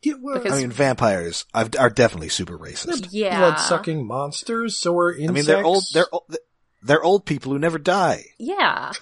Yeah, 0.01 0.13
well, 0.22 0.38
Because- 0.38 0.53
I 0.53 0.62
mean, 0.62 0.72
vampires 0.72 1.46
are 1.53 1.68
are 1.77 1.89
definitely 1.89 2.29
super 2.29 2.58
racist. 2.58 3.08
Yeah. 3.12 3.38
blood 3.39 3.60
sucking 3.60 4.06
monsters. 4.08 4.79
So 4.79 4.98
are 4.98 5.12
insects. 5.12 5.29
I 5.29 5.34
mean, 5.34 5.46
they're 5.46 5.63
old. 5.65 5.84
They're 5.94 6.08
old. 6.12 6.36
They're 6.82 7.03
old 7.03 7.25
people 7.25 7.51
who 7.51 7.60
never 7.60 7.77
die. 7.77 8.24
Yeah. 8.38 8.94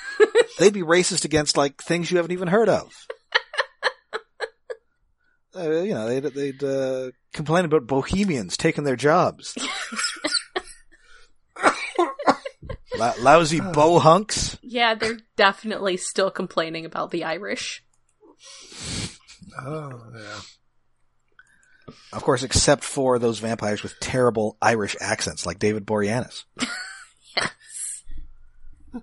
They'd 0.58 0.74
be 0.74 0.82
racist 0.82 1.24
against 1.24 1.56
like 1.56 1.82
things 1.82 2.10
you 2.10 2.18
haven't 2.18 2.32
even 2.32 2.48
heard 2.48 2.68
of. 2.68 2.92
Uh, 5.54 5.68
you 5.82 5.92
know, 5.92 6.08
they'd, 6.08 6.32
they'd 6.32 6.64
uh, 6.64 7.10
complain 7.34 7.66
about 7.66 7.86
bohemians 7.86 8.56
taking 8.56 8.84
their 8.84 8.96
jobs. 8.96 9.54
Lou- 12.98 13.22
lousy 13.22 13.60
bow 13.60 13.98
hunks. 13.98 14.56
yeah, 14.62 14.94
they're 14.94 15.18
definitely 15.36 15.98
still 15.98 16.30
complaining 16.30 16.84
about 16.86 17.10
the 17.10 17.24
Irish. 17.24 17.84
Oh 19.60 20.02
yeah. 20.14 20.40
Of 22.12 22.22
course, 22.22 22.42
except 22.42 22.84
for 22.84 23.18
those 23.18 23.38
vampires 23.38 23.82
with 23.82 23.98
terrible 24.00 24.56
Irish 24.62 24.96
accents, 25.00 25.44
like 25.46 25.58
David 25.58 25.86
Boreanaz. 25.86 26.44
Yes. 27.36 28.04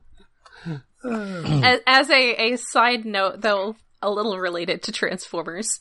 As, 1.04 1.80
as 1.88 2.10
a, 2.10 2.54
a 2.54 2.58
side 2.58 3.06
note, 3.06 3.40
though, 3.40 3.78
a 4.02 4.12
little 4.12 4.38
related 4.38 4.84
to 4.84 4.92
Transformers, 4.92 5.80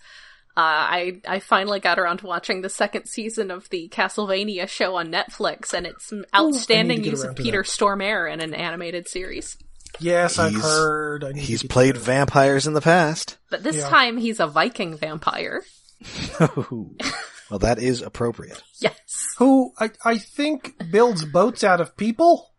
uh, 0.57 0.61
I 0.61 1.21
I 1.27 1.39
finally 1.41 1.81
got 1.81 1.99
around 1.99 2.19
to 2.19 2.27
watching 2.27 2.63
the 2.63 2.69
second 2.69 3.07
season 3.07 3.51
of 3.51 3.69
the 3.71 3.89
Castlevania 3.89 4.69
show 4.69 4.97
on 4.97 5.13
Netflix, 5.13 5.73
and 5.73 5.87
it's 5.87 6.07
some 6.07 6.25
outstanding 6.35 7.03
get 7.03 7.11
use 7.13 7.23
of 7.23 7.37
Peter 7.37 7.63
that. 7.63 7.69
Stormare 7.69 8.33
in 8.33 8.41
an 8.41 8.55
animated 8.55 9.09
series. 9.09 9.57
Yes, 10.01 10.39
I've 10.39 10.55
heard. 10.55 11.25
I 11.25 11.33
He's 11.33 11.63
played 11.63 11.95
to 11.95 12.01
vampires 12.01 12.67
in 12.67 12.73
the 12.75 12.81
past. 12.81 13.39
But 13.51 13.63
this 13.63 13.77
Yeah. 13.77 13.89
time 13.89 14.17
he's 14.17 14.41
a 14.41 14.47
Viking 14.47 14.97
vampire. 14.97 15.63
well, 16.41 17.59
that 17.61 17.79
is 17.79 18.03
appropriate. 18.03 18.63
Yes. 18.81 18.95
Who 19.39 19.73
I 19.79 19.91
I 20.05 20.19
think 20.19 20.75
builds 20.91 21.25
boats 21.25 21.65
out 21.65 21.81
of 21.81 21.97
people. 21.97 22.53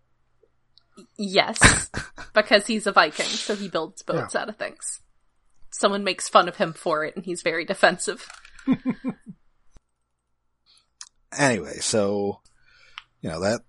Yes. 1.17 1.89
because 2.33 2.67
he's 2.67 2.88
a 2.88 2.91
Viking, 2.91 3.25
so 3.25 3.55
he 3.55 3.69
builds 3.69 4.01
boats 4.03 4.36
out 4.36 4.50
of 4.50 4.57
things. 4.57 5.00
Someone 5.71 6.03
makes 6.03 6.27
fun 6.27 6.48
of 6.50 6.57
him 6.57 6.74
for 6.74 7.05
it, 7.05 7.15
and 7.15 7.24
he's 7.24 7.41
very 7.41 7.63
defensive. 7.63 8.27
Anyway, 11.38 11.75
so 11.79 12.41
you 13.21 13.29
know 13.29 13.41
that 13.41 13.62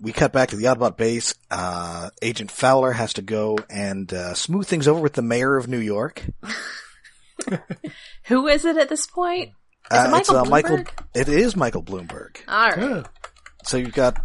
we 0.00 0.12
cut 0.12 0.32
back 0.32 0.50
to 0.50 0.56
the 0.56 0.64
Autobot 0.64 0.96
base. 0.96 1.34
Uh, 1.50 2.10
Agent 2.22 2.50
Fowler 2.50 2.92
has 2.92 3.14
to 3.14 3.22
go 3.22 3.58
and 3.70 4.12
uh, 4.12 4.34
smooth 4.34 4.66
things 4.66 4.86
over 4.88 5.00
with 5.00 5.14
the 5.14 5.22
mayor 5.22 5.56
of 5.56 5.68
New 5.68 5.78
York. 5.78 6.22
Who 8.24 8.46
is 8.48 8.64
it 8.64 8.76
at 8.76 8.88
this 8.88 9.06
point? 9.06 9.50
Is 9.90 9.98
Uh, 9.98 10.04
it 10.06 10.10
Michael 10.10 10.18
it's, 10.20 10.30
uh, 10.30 10.50
Michael. 10.50 10.76
Bloomberg? 10.78 10.88
It 11.14 11.28
is 11.28 11.56
Michael 11.56 11.82
Bloomberg. 11.82 12.36
Alright. 12.48 12.78
Yeah. 12.78 13.02
So 13.64 13.76
you've 13.76 13.92
got. 13.94 14.16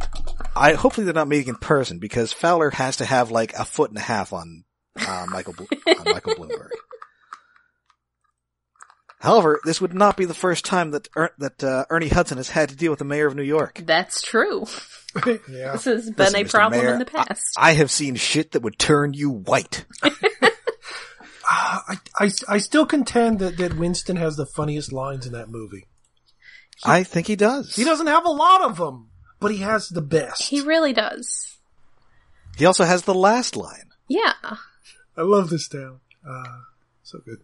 I 0.55 0.73
hopefully 0.73 1.05
they're 1.05 1.13
not 1.13 1.27
meeting 1.27 1.49
in 1.49 1.55
person 1.55 1.99
because 1.99 2.31
Fowler 2.33 2.69
has 2.71 2.97
to 2.97 3.05
have 3.05 3.31
like 3.31 3.53
a 3.53 3.65
foot 3.65 3.89
and 3.89 3.97
a 3.97 4.01
half 4.01 4.33
on 4.33 4.63
uh, 4.99 5.25
Michael 5.29 5.55
on 5.87 6.03
Michael 6.05 6.35
Bloomberg. 6.35 6.69
However, 9.21 9.59
this 9.63 9.79
would 9.79 9.93
not 9.93 10.17
be 10.17 10.25
the 10.25 10.33
first 10.33 10.65
time 10.65 10.91
that 10.91 11.07
er- 11.15 11.33
that 11.37 11.63
uh, 11.63 11.85
Ernie 11.91 12.07
Hudson 12.09 12.37
has 12.37 12.49
had 12.49 12.69
to 12.69 12.75
deal 12.75 12.91
with 12.91 12.99
the 12.99 13.05
mayor 13.05 13.27
of 13.27 13.35
New 13.35 13.43
York. 13.43 13.81
That's 13.85 14.21
true. 14.21 14.65
yeah. 15.25 15.73
This 15.73 15.85
has 15.85 16.05
been 16.09 16.15
Listen, 16.17 16.41
a 16.41 16.43
Mr. 16.45 16.51
problem 16.51 16.81
Mayor, 16.81 16.93
in 16.93 16.99
the 16.99 17.05
past. 17.05 17.55
I 17.57 17.73
have 17.73 17.91
seen 17.91 18.15
shit 18.15 18.51
that 18.53 18.63
would 18.63 18.79
turn 18.79 19.13
you 19.13 19.29
white. 19.29 19.85
Ah, 21.49 21.83
I, 21.89 21.95
I 22.25 22.31
I 22.47 22.57
still 22.57 22.85
contend 22.85 23.39
that 23.39 23.57
that 23.57 23.77
Winston 23.77 24.15
has 24.15 24.37
the 24.37 24.45
funniest 24.45 24.91
lines 24.91 25.25
in 25.27 25.33
that 25.33 25.49
movie. 25.49 25.85
I 26.83 27.03
think 27.03 27.27
he 27.27 27.35
does. 27.35 27.75
He 27.75 27.83
doesn't 27.83 28.07
have 28.07 28.25
a 28.25 28.31
lot 28.31 28.61
of 28.63 28.77
them, 28.77 29.11
but 29.39 29.51
he 29.51 29.57
has 29.57 29.89
the 29.89 30.01
best. 30.01 30.49
he 30.49 30.61
really 30.61 30.93
does. 30.93 31.57
He 32.57 32.65
also 32.65 32.85
has 32.85 33.03
the 33.03 33.13
last 33.13 33.55
line. 33.55 33.91
Yeah. 34.07 34.33
I 35.15 35.21
love 35.21 35.49
this 35.51 35.67
town. 35.67 35.99
Uh, 36.27 36.61
so 37.03 37.19
good. 37.23 37.37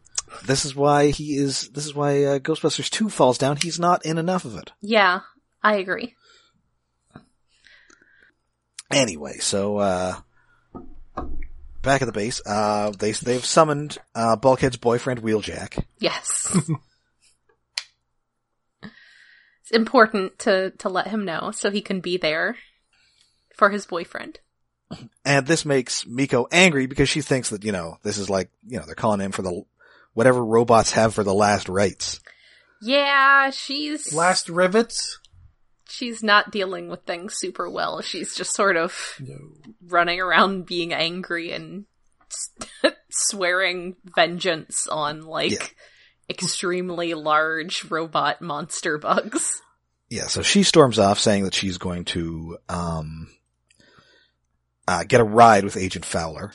This 0.45 0.65
is 0.65 0.75
why 0.75 1.07
he 1.11 1.37
is. 1.37 1.69
This 1.69 1.85
is 1.85 1.95
why 1.95 2.23
uh, 2.23 2.39
Ghostbusters 2.39 2.89
Two 2.89 3.09
falls 3.09 3.37
down. 3.37 3.57
He's 3.57 3.79
not 3.79 4.05
in 4.05 4.17
enough 4.17 4.45
of 4.45 4.57
it. 4.57 4.71
Yeah. 4.81 5.21
I 5.63 5.77
agree. 5.77 6.15
Anyway, 8.91 9.37
so 9.39 9.77
uh 9.77 10.15
back 11.81 12.01
at 12.01 12.05
the 12.05 12.11
base, 12.13 12.41
uh 12.45 12.91
they 12.91 13.11
they've 13.11 13.43
summoned 13.45 13.97
uh 14.15 14.35
Bulkhead's 14.35 14.77
boyfriend 14.77 15.21
Wheeljack. 15.21 15.83
Yes. 15.99 16.55
it's 18.81 19.71
important 19.71 20.39
to, 20.39 20.71
to 20.71 20.87
let 20.87 21.07
him 21.07 21.25
know 21.25 21.51
so 21.51 21.69
he 21.69 21.81
can 21.81 21.99
be 21.99 22.15
there 22.17 22.55
for 23.55 23.69
his 23.69 23.85
boyfriend. 23.85 24.39
And 25.25 25.45
this 25.45 25.65
makes 25.65 26.07
Miko 26.07 26.47
angry 26.49 26.85
because 26.85 27.09
she 27.09 27.19
thinks 27.19 27.49
that, 27.49 27.65
you 27.65 27.73
know, 27.73 27.97
this 28.03 28.17
is 28.17 28.29
like, 28.29 28.49
you 28.65 28.77
know, 28.77 28.85
they're 28.85 28.95
calling 28.95 29.19
in 29.19 29.33
for 29.33 29.41
the 29.41 29.63
whatever 30.17 30.43
robots 30.43 30.93
have 30.93 31.13
for 31.13 31.23
the 31.23 31.33
last 31.33 31.69
rites. 31.69 32.19
Yeah, 32.81 33.51
she's 33.51 34.11
Last 34.13 34.49
rivets. 34.49 35.19
she's 35.87 36.23
not 36.23 36.51
dealing 36.51 36.89
with 36.89 37.03
things 37.03 37.35
super 37.37 37.69
well. 37.69 38.01
She's 38.01 38.35
just 38.35 38.55
sort 38.55 38.77
of 38.77 39.13
No. 39.19 39.37
running 39.85 40.19
around 40.19 40.65
being 40.65 40.91
angry 40.91 41.51
and 41.51 41.85
swearing 43.11 43.95
vengeance 44.15 44.87
on 44.87 45.21
like 45.21 45.51
Yeah. 45.51 45.67
extremely 46.29 47.13
large 47.13 47.83
robot 47.85 48.41
monster 48.41 48.97
bugs. 48.97 49.61
Yeah, 50.09 50.25
so 50.27 50.41
she 50.41 50.63
storms 50.63 50.97
off 50.97 51.19
saying 51.19 51.43
that 51.43 51.53
she's 51.53 51.77
going 51.77 52.05
to 52.05 52.57
um 52.69 53.29
uh 54.87 55.03
get 55.03 55.21
a 55.21 55.23
ride 55.25 55.63
with 55.63 55.77
Agent 55.77 56.05
Fowler. 56.05 56.53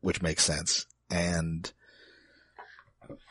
which 0.00 0.22
makes 0.22 0.44
sense. 0.44 0.86
And 1.12 1.70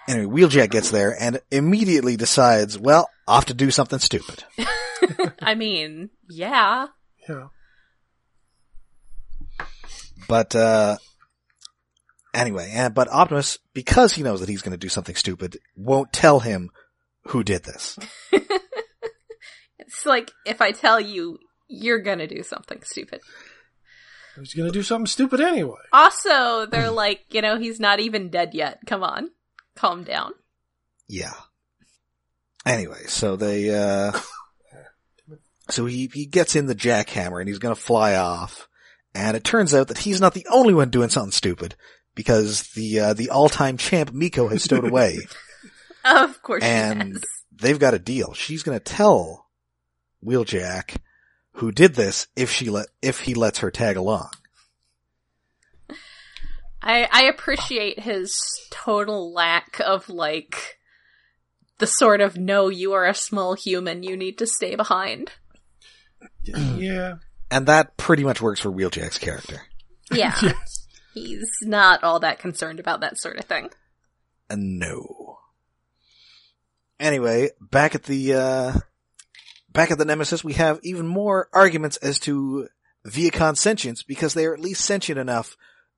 anyway, 0.08 0.42
Wheeljack 0.42 0.70
gets 0.70 0.92
there 0.92 1.20
and 1.20 1.42
immediately 1.50 2.16
decides, 2.16 2.78
well, 2.78 3.10
off 3.28 3.46
to 3.46 3.54
do 3.54 3.72
something 3.72 4.00
stupid. 4.00 4.44
I 5.42 5.56
mean, 5.56 6.12
yeah. 6.30 6.88
Yeah. 7.28 7.48
But 10.28 10.56
uh 10.56 10.98
anyway, 12.34 12.72
and 12.74 12.94
but 12.94 13.10
Optimus, 13.10 13.58
because 13.74 14.14
he 14.14 14.24
knows 14.24 14.40
that 14.40 14.50
he's 14.50 14.62
going 14.62 14.72
to 14.72 14.78
do 14.78 14.90
something 14.90 15.16
stupid, 15.16 15.58
won't 15.76 16.14
tell 16.14 16.40
him 16.40 16.70
who 17.26 17.44
did 17.44 17.64
this. 17.64 17.98
It's 19.92 20.06
like 20.06 20.32
if 20.46 20.62
I 20.62 20.72
tell 20.72 21.02
you 21.02 21.38
you're 21.68 22.00
gonna 22.00 22.28
do 22.28 22.44
something 22.44 22.82
stupid. 22.84 23.22
He's 24.42 24.54
gonna 24.54 24.72
do 24.72 24.84
something 24.84 25.06
stupid 25.08 25.40
anyway. 25.40 25.78
Also, 25.94 26.66
they're 26.66 26.92
like, 27.04 27.22
you 27.32 27.42
know, 27.42 27.58
he's 27.58 27.80
not 27.80 28.00
even 28.00 28.30
dead 28.30 28.54
yet. 28.54 28.80
Come 28.86 29.04
on. 29.04 29.30
Calm 29.76 30.04
down. 30.04 30.32
Yeah. 31.08 31.34
Anyway, 32.66 33.04
so 33.08 33.36
they 33.36 33.74
uh 33.74 34.12
so 35.70 35.86
he 35.86 36.10
he 36.14 36.26
gets 36.26 36.56
in 36.56 36.66
the 36.68 36.76
jackhammer 36.76 37.40
and 37.40 37.48
he's 37.48 37.60
going 37.60 37.76
to 37.76 37.82
fly 37.82 38.16
off. 38.16 38.68
And 39.14 39.36
it 39.36 39.44
turns 39.44 39.74
out 39.74 39.90
that 39.90 39.98
he's 40.00 40.22
not 40.22 40.34
the 40.34 40.48
only 40.50 40.74
one 40.74 40.90
doing 40.90 41.10
something 41.10 41.32
stupid 41.32 41.76
because 42.16 42.64
the 42.76 43.00
uh, 43.00 43.14
the 43.14 43.30
all-time 43.30 43.78
champ 43.78 44.14
Miko 44.14 44.48
has 44.48 44.64
stowed 44.64 44.86
away. 44.88 45.20
Of 46.06 46.42
course 46.42 46.64
And- 46.64 47.02
she 47.02 47.14
has. 47.14 47.24
They've 47.54 47.78
got 47.80 47.94
a 47.94 48.00
deal. 48.00 48.34
She's 48.34 48.64
going 48.64 48.78
to 48.80 48.84
tell 48.84 49.48
Wheeljack 50.26 50.96
who 51.54 51.72
did 51.72 51.96
this 51.96 52.28
if 52.36 52.50
she 52.52 52.70
let 52.70 52.88
if 53.02 53.22
he 53.22 53.34
lets 53.34 53.60
her 53.60 53.72
tag 53.72 53.98
along. 53.98 54.30
I, 56.84 57.08
I 57.12 57.26
appreciate 57.26 58.00
his 58.00 58.36
total 58.72 59.32
lack 59.34 59.80
of 59.86 60.10
like 60.10 60.80
the 61.78 61.86
sort 61.88 62.22
of 62.22 62.38
no, 62.38 62.70
you 62.70 62.94
are 62.94 63.06
a 63.06 63.14
small 63.14 63.54
human, 63.54 64.04
you 64.04 64.18
need 64.18 64.38
to 64.40 64.48
stay 64.48 64.76
behind. 64.76 65.32
yeah. 66.44 67.16
And 67.52 67.68
that 67.68 67.98
pretty 67.98 68.24
much 68.24 68.42
works 68.42 68.62
for 68.62 68.72
Wheeljack's 68.72 69.18
character. 69.18 69.62
Yeah. 70.12 70.36
Yes. 70.42 70.88
He's 71.14 71.50
not 71.62 72.06
all 72.06 72.22
that 72.22 72.40
concerned 72.40 72.80
about 72.80 73.02
that 73.02 73.18
sort 73.18 73.38
of 73.38 73.44
thing. 73.44 73.70
Uh, 74.50 74.56
no. 74.58 75.40
Anyway, 77.02 77.50
back 77.60 77.96
at 77.96 78.04
the 78.04 78.34
uh 78.34 78.74
back 79.72 79.92
at 79.92 79.98
the 79.98 80.06
Nemesis, 80.06 80.44
we 80.44 80.54
have 80.54 80.80
even 80.84 81.08
more 81.08 81.48
arguments 81.54 81.98
as 81.98 82.20
to 82.20 82.68
Vehicon 83.08 83.58
sentience 83.58 84.04
because 84.04 84.34
they 84.34 84.46
are 84.46 84.54
at 84.54 84.60
least 84.60 84.86
sentient 84.86 85.20
enough 85.20 85.56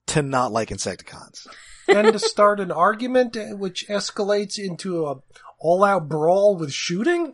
to 0.07 0.21
not 0.21 0.51
like 0.51 0.69
Insecticons. 0.69 1.47
and 1.87 2.13
to 2.13 2.19
start 2.19 2.59
an 2.59 2.71
argument 2.71 3.35
uh, 3.37 3.55
which 3.55 3.85
escalates 3.89 4.57
into 4.57 5.05
a 5.05 5.15
all-out 5.59 6.07
brawl 6.09 6.55
with 6.57 6.71
shooting. 6.73 7.33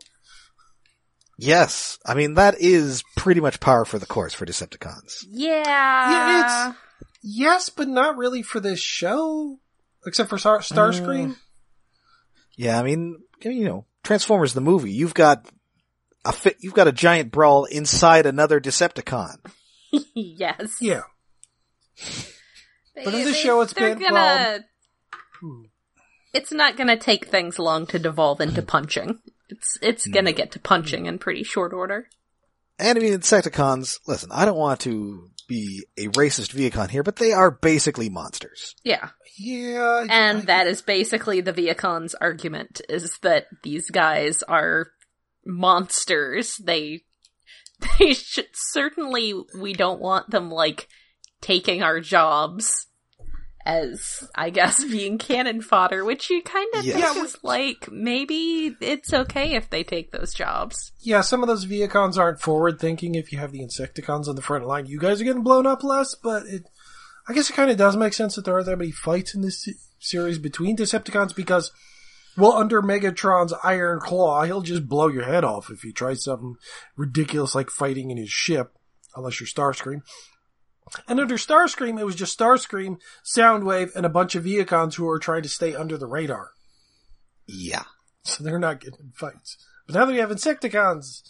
Yes, 1.38 1.98
I 2.06 2.16
mean 2.16 2.34
that 2.34 2.56
is 2.60 3.04
pretty 3.16 3.40
much 3.42 3.60
par 3.60 3.86
for 3.86 3.98
the 3.98 4.06
course 4.06 4.34
for 4.34 4.46
Decepticons. 4.46 5.24
Yeah. 5.30 5.64
Yeah, 5.66 6.74
Yes, 7.22 7.70
but 7.70 7.88
not 7.88 8.18
really 8.18 8.42
for 8.42 8.60
this 8.60 8.80
show, 8.80 9.60
except 10.06 10.30
for 10.30 10.38
Star- 10.38 10.60
Starscream. 10.60 11.36
Yeah, 12.58 12.80
I 12.80 12.84
mean, 12.84 13.20
you 13.42 13.66
know, 13.66 13.86
Transformers 14.04 14.54
the 14.54 14.62
movie. 14.62 14.92
You've 14.92 15.14
got 15.14 15.46
a 16.26 16.32
fit, 16.32 16.58
you've 16.60 16.74
got 16.74 16.88
a 16.88 16.92
giant 16.92 17.32
brawl 17.32 17.66
inside 17.66 18.26
another 18.26 18.60
Decepticon. 18.60 19.38
yes. 20.14 20.76
Yeah, 20.82 21.02
They- 22.96 23.06
But 23.06 23.14
in 23.14 23.24
this 23.24 23.36
they- 23.38 23.42
show, 23.44 23.62
it's 23.62 23.74
they're 23.74 23.96
been- 23.96 24.10
gonna. 24.10 24.66
Hmm. 25.40 25.62
It's 26.34 26.52
not 26.52 26.78
gonna 26.78 26.98
take 26.98 27.28
things 27.28 27.58
long 27.58 27.88
to 27.88 28.00
devolve 28.00 28.42
into 28.42 28.62
punching. 28.76 29.20
It's 29.50 29.78
it's 29.82 30.08
gonna 30.08 30.32
get 30.34 30.52
to 30.52 30.60
punching 30.60 31.06
in 31.06 31.18
pretty 31.20 31.44
short 31.44 31.74
order. 31.74 32.08
And 32.78 32.98
I 32.98 33.02
mean, 33.02 33.14
Insecticons. 33.14 34.00
Listen, 34.08 34.30
I 34.32 34.46
don't 34.46 34.58
want 34.58 34.82
to 34.82 35.30
be 35.48 35.84
a 35.98 36.08
racist 36.10 36.54
Vehicon 36.54 36.90
here, 36.90 37.04
but 37.04 37.16
they 37.16 37.32
are 37.34 37.50
basically 37.52 38.08
monsters. 38.10 38.76
Yeah. 38.84 39.10
yeah, 39.38 40.06
And 40.10 40.40
I- 40.40 40.46
that 40.46 40.68
is 40.68 40.82
basically 40.84 41.42
the 41.42 41.52
Vehicon's 41.54 42.14
argument 42.16 42.82
is 42.88 43.18
that 43.24 43.48
these 43.64 43.90
guys 43.90 44.44
are 44.44 44.88
monsters. 45.46 46.58
They 46.58 47.04
they 48.00 48.14
should 48.14 48.48
certainly 48.54 49.34
we 49.60 49.74
don't 49.74 50.02
want 50.02 50.30
them 50.32 50.50
like 50.52 50.88
taking 51.42 51.82
our 51.82 52.00
jobs 52.00 52.88
as 53.66 54.28
I 54.36 54.50
guess 54.50 54.84
being 54.92 55.18
cannon 55.18 55.62
fodder, 55.62 56.04
which 56.04 56.30
you 56.30 56.42
kind 56.42 56.68
of 56.76 56.86
Yes. 56.86 57.14
think 57.14 57.26
is 57.26 57.38
like 57.44 57.90
maybe 57.92 58.76
it's 58.82 59.14
okay 59.14 59.56
if 59.56 59.70
they 59.70 59.84
take 59.84 60.12
those 60.12 60.34
jobs. 60.34 60.92
yeah, 61.02 61.22
some 61.22 61.42
of 61.44 61.48
those 61.48 61.66
Vehicons 61.66 62.18
aren't 62.18 62.40
forward-thinking. 62.42 63.16
If 63.16 63.32
you 63.32 63.38
have 63.40 63.52
the 63.52 63.62
Insecticons 63.62 64.28
on 64.28 64.36
the 64.36 64.42
front 64.42 64.66
line, 64.66 64.86
you 64.86 65.00
guys 65.00 65.22
are 65.22 65.26
getting 65.26 65.44
blown 65.44 65.68
up 65.68 65.84
less. 65.84 66.16
But 66.16 66.46
it, 66.48 66.64
I 67.28 67.34
guess 67.34 67.50
it 67.50 67.54
kind 67.54 67.70
of 67.70 67.78
does 67.78 67.96
make 67.96 68.14
sense 68.14 68.36
that 68.36 68.46
there 68.46 68.56
aren't 68.56 68.66
that 68.68 68.78
many 68.78 68.92
fights 68.92 69.36
in 69.36 69.42
this 69.42 69.68
series 70.00 70.40
between 70.40 70.76
Decepticons 70.78 71.36
because, 71.36 71.72
well, 72.40 72.54
under 72.54 72.82
Megatron's 72.82 73.54
Iron 73.64 74.00
Claw, 74.00 74.44
he'll 74.44 74.62
just 74.62 74.88
blow 74.88 75.08
your 75.08 75.26
head 75.26 75.44
off 75.44 75.70
if 75.70 75.84
you 75.84 75.94
try 75.94 76.14
something 76.14 76.56
ridiculous 76.96 77.56
like 77.56 77.70
fighting 77.70 78.12
in 78.12 78.18
his 78.18 78.30
ship, 78.30 78.74
unless 79.16 79.40
you're 79.40 79.48
Starscream. 79.48 80.02
And 81.08 81.20
under 81.20 81.36
Starscream, 81.36 82.00
it 82.00 82.06
was 82.06 82.16
just 82.16 82.38
Starscream, 82.38 82.98
Soundwave, 83.24 83.96
and 83.96 84.06
a 84.06 84.10
bunch 84.10 84.36
of 84.36 84.44
Vehicons 84.44 84.96
who 84.96 85.08
are 85.08 85.20
trying 85.20 85.44
to 85.44 85.50
stay 85.50 85.76
under 85.76 85.98
the 85.98 86.08
radar. 86.08 86.52
Yeah. 87.46 87.84
So 88.24 88.44
they're 88.44 88.60
not 88.60 88.82
getting 88.82 89.00
in 89.00 89.12
fights. 89.12 89.58
But 89.86 89.96
now 89.96 90.06
that 90.06 90.12
we 90.12 90.20
have 90.20 90.30
Insecticons, 90.30 91.22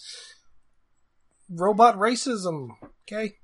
robot 1.49 1.97
racism, 1.97 2.69
okay? 3.03 3.35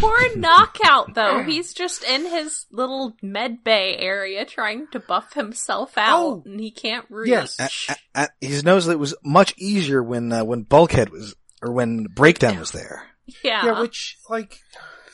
Poor 0.00 0.36
knockout 0.36 1.14
though. 1.14 1.42
He's 1.42 1.72
just 1.72 2.02
in 2.04 2.26
his 2.26 2.66
little 2.70 3.14
med 3.22 3.62
bay 3.64 3.96
area 3.96 4.44
trying 4.44 4.86
to 4.92 4.98
buff 5.00 5.32
himself 5.34 5.96
out 5.96 6.18
Oh. 6.20 6.42
and 6.44 6.58
he 6.60 6.70
can't 6.70 7.06
reach. 7.08 7.30
Yes. 7.30 7.56
A- 7.60 7.92
a- 7.92 8.22
a- 8.24 8.46
he 8.46 8.60
knows 8.62 8.86
that 8.86 8.92
it 8.92 8.98
was 8.98 9.14
much 9.24 9.54
easier 9.56 10.02
when 10.02 10.32
uh, 10.32 10.44
when 10.44 10.62
Bulkhead 10.62 11.10
was 11.10 11.34
or 11.62 11.72
when 11.72 12.04
Breakdown 12.04 12.58
was 12.58 12.72
there. 12.72 13.06
yeah. 13.44 13.64
Yeah, 13.66 13.80
which, 13.80 14.18
like, 14.28 14.58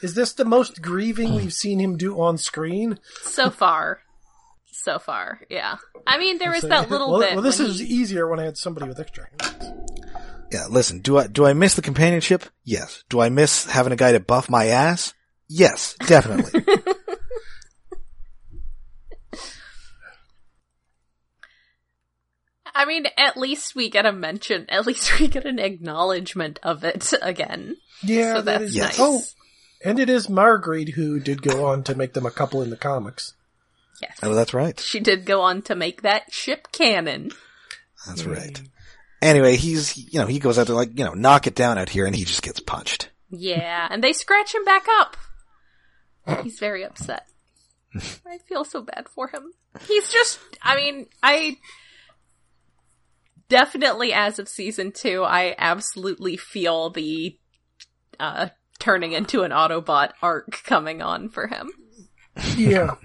is 0.03 0.15
this 0.15 0.33
the 0.33 0.45
most 0.47 0.81
grieving 0.81 1.35
we've 1.35 1.53
seen 1.53 1.79
him 1.79 1.97
do 1.99 2.19
on 2.21 2.39
screen? 2.39 2.99
so 3.23 3.51
far. 3.51 4.01
So 4.71 4.99
far, 4.99 5.41
yeah. 5.51 5.77
I 6.07 6.19
mean, 6.19 6.39
there 6.39 6.51
was 6.51 6.61
So- 6.63 6.69
that 6.69 6.89
little 6.89 7.11
well, 7.11 7.21
bit. 7.21 7.35
Well, 7.35 7.43
this 7.43 7.61
is 7.61 7.81
he- 7.81 7.87
easier 7.87 8.27
when 8.29 8.39
I 8.41 8.45
had 8.45 8.57
somebody 8.57 8.89
with 8.89 8.99
extra 9.01 9.27
hands. 9.41 9.73
Yeah, 10.51 10.67
listen, 10.69 11.01
do 11.01 11.19
I 11.19 11.27
do 11.27 11.45
I 11.45 11.53
miss 11.53 11.75
the 11.75 11.83
companionship? 11.83 12.45
Yes. 12.65 13.05
Do 13.09 13.21
I 13.21 13.29
miss 13.29 13.67
having 13.67 13.93
a 13.93 13.97
guy 13.97 14.13
to 14.13 14.21
buff 14.21 14.49
my 14.49 14.67
ass? 14.67 15.13
Yes, 15.49 15.95
definitely. 16.07 16.65
I 22.75 22.85
mean, 22.85 23.07
at 23.17 23.37
least 23.37 23.75
we 23.75 23.91
get 23.91 24.07
a 24.07 24.13
mention. 24.13 24.67
At 24.69 24.87
least 24.87 25.19
we 25.19 25.27
get 25.27 25.45
an 25.45 25.59
acknowledgement 25.59 26.61
of 26.63 26.85
it 26.85 27.13
again. 27.21 27.77
Yeah, 28.03 28.35
so 28.35 28.43
that 28.43 28.61
that's 28.61 28.73
Yes. 28.75 28.99
nice. 28.99 29.01
Oh, 29.01 29.23
and 29.85 29.99
it 29.99 30.09
is 30.09 30.29
Mairghread 30.29 30.91
who 30.91 31.19
did 31.19 31.43
go 31.43 31.67
on 31.67 31.83
to 31.85 31.97
make 31.97 32.13
them 32.13 32.25
a 32.25 32.31
couple 32.31 32.63
in 32.63 32.71
the 32.71 32.77
comics. 32.77 33.35
Yes. 34.01 34.17
oh, 34.23 34.33
that's 34.33 34.55
right. 34.55 34.79
She 34.79 35.01
did 35.01 35.27
go 35.27 35.41
on 35.41 35.63
to 35.63 35.75
make 35.75 36.03
that 36.03 36.33
ship 36.33 36.69
canon. 36.71 37.33
That's 38.07 38.23
mm. 38.23 38.37
right. 38.37 38.63
Anyway, 39.21 39.57
he's 39.57 39.97
you 39.97 40.21
know 40.21 40.27
he 40.27 40.39
goes 40.39 40.59
out 40.59 40.67
there 40.67 40.77
like 40.77 40.97
you 40.97 41.05
know 41.05 41.15
knock 41.15 41.47
it 41.47 41.55
down 41.55 41.79
out 41.79 41.89
here, 41.89 42.07
and 42.07 42.15
he 42.15 42.25
just 42.25 42.43
gets 42.43 42.61
punched. 42.61 43.11
Yeah, 43.31 43.89
and 43.91 44.03
they 44.03 44.13
scratch 44.13 44.55
him 44.55 44.65
back 44.65 44.87
up. 44.89 45.17
He's 46.43 46.59
very 46.59 46.85
upset. 46.85 47.27
I 47.95 48.39
feel 48.47 48.65
so 48.65 48.83
bad 48.83 49.09
for 49.09 49.29
him. 49.29 49.53
He's 49.87 50.09
just, 50.11 50.39
I 50.63 50.77
mean, 50.77 51.07
I 51.23 51.57
definitely, 53.49 54.13
as 54.13 54.39
of 54.39 54.49
season 54.49 54.93
two, 54.93 55.25
I 55.25 55.55
absolutely 55.57 56.37
feel 56.37 56.91
the 56.91 57.39
uh, 58.21 58.49
turning 58.79 59.13
into 59.13 59.43
an 59.43 59.53
Autobot 59.53 60.13
arc 60.21 60.63
coming 60.65 61.01
on 61.03 61.29
for 61.29 61.47
him. 61.47 61.71
Yeah. 62.57 62.95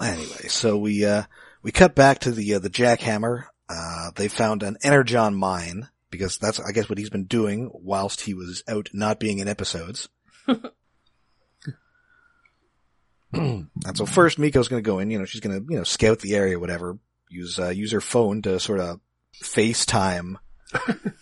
Anyway, 0.00 0.48
so 0.48 0.78
we 0.78 1.04
uh 1.04 1.24
we 1.62 1.72
cut 1.72 1.94
back 1.94 2.20
to 2.20 2.30
the 2.30 2.54
uh, 2.54 2.58
the 2.58 2.70
jackhammer. 2.70 3.44
Uh, 3.68 4.10
they 4.16 4.28
found 4.28 4.62
an 4.62 4.76
energon 4.82 5.34
mine 5.34 5.88
because 6.10 6.38
that's 6.38 6.58
I 6.60 6.72
guess 6.72 6.88
what 6.88 6.98
he's 6.98 7.10
been 7.10 7.26
doing 7.26 7.70
whilst 7.72 8.22
he 8.22 8.34
was 8.34 8.62
out 8.68 8.88
not 8.92 9.20
being 9.20 9.38
in 9.38 9.48
episodes. 9.48 10.08
and 13.32 13.68
so 13.94 14.06
first 14.06 14.38
Miko's 14.38 14.68
going 14.68 14.82
to 14.82 14.86
go 14.88 14.98
in. 14.98 15.10
You 15.10 15.18
know, 15.18 15.24
she's 15.24 15.40
going 15.40 15.58
to 15.60 15.66
you 15.72 15.78
know 15.78 15.84
scout 15.84 16.20
the 16.20 16.34
area, 16.34 16.58
whatever. 16.58 16.98
Use 17.28 17.58
uh, 17.58 17.68
use 17.68 17.92
her 17.92 18.00
phone 18.00 18.42
to 18.42 18.58
sort 18.58 18.80
of 18.80 18.98
FaceTime 19.42 20.34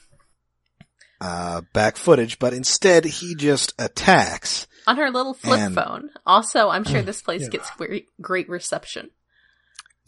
uh 1.21 1.61
back 1.75 1.97
footage, 1.97 2.39
but 2.39 2.55
instead 2.55 3.05
he 3.05 3.35
just 3.35 3.75
attacks. 3.79 4.67
On 4.87 4.97
her 4.97 5.11
little 5.11 5.35
flip 5.35 5.61
And- 5.61 5.75
phone. 5.75 6.11
Also, 6.25 6.71
I'm 6.71 6.85
sure 6.85 7.03
this 7.03 7.21
place 7.21 7.43
Yeah. 7.43 7.49
gets 7.49 7.71
great, 7.73 8.07
great 8.23 8.49
reception. 8.49 9.11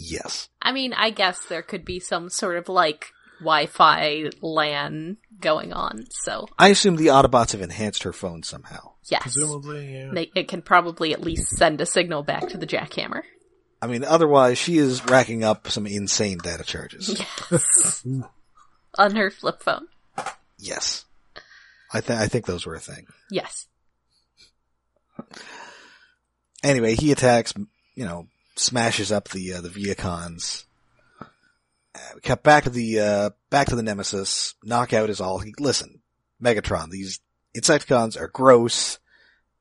Yes. 0.03 0.49
I 0.63 0.73
mean, 0.73 0.95
I 0.95 1.11
guess 1.11 1.45
there 1.47 1.63
could 1.63 1.85
be 1.85 2.01
some 2.01 2.31
sort 2.31 2.57
of 2.57 2.69
like 2.69 3.13
Wi-Fi 3.41 4.31
LAN 4.41 5.19
going 5.41 5.73
on. 5.75 6.07
So 6.11 6.47
I 6.59 6.69
assume 6.69 6.97
the 6.97 7.09
Autobots 7.09 7.53
have 7.53 7.61
enhanced 7.61 8.05
her 8.05 8.13
phone 8.13 8.43
somehow. 8.43 8.93
yes, 9.11 9.23
Presumably, 9.23 9.95
yeah. 9.95 10.11
They, 10.15 10.31
it 10.35 10.49
can 10.49 10.63
probably 10.63 11.13
at 11.13 11.21
least 11.21 11.51
send 11.51 11.81
a 11.81 11.87
signal 11.87 12.23
back 12.23 12.49
to 12.49 12.57
the 12.59 12.67
jackhammer. 12.67 13.23
I 13.83 13.87
mean, 13.87 14.05
otherwise 14.05 14.57
she 14.59 14.79
is 14.79 15.05
racking 15.07 15.45
up 15.45 15.69
some 15.69 15.87
insane 15.87 16.39
data 16.39 16.65
charges. 16.65 17.21
Yes, 17.51 18.05
on 18.99 19.17
her 19.17 19.31
flip 19.31 19.63
phone. 19.63 19.87
Yes. 20.59 21.05
I 21.93 22.01
think 22.01 22.21
I 22.21 22.29
think 22.29 22.47
those 22.47 22.67
were 22.67 22.75
a 22.75 22.81
thing. 22.81 23.07
Yes, 23.31 23.67
Anyway, 26.63 26.95
he 26.95 27.11
attacks, 27.13 27.55
you 27.95 28.05
know, 28.05 28.27
smashes 28.61 29.11
up 29.11 29.29
the 29.29 29.55
uh, 29.55 29.61
the 29.61 29.69
Vehicons. 29.69 30.65
Uh, 31.21 31.99
we 32.15 32.21
cut 32.21 32.43
back 32.43 32.65
to 32.65 32.71
the 32.71 33.01
uh, 33.01 33.31
back 33.51 33.69
to 33.69 33.77
the 33.77 33.83
Nemesis. 33.83 34.55
Knockout 34.63 35.11
is 35.11 35.21
all. 35.21 35.39
He, 35.39 35.55
listen, 35.59 36.01
Megatron. 36.43 36.91
These 36.91 37.21
Insecticons 37.57 38.21
are 38.21 38.29
gross, 38.29 38.99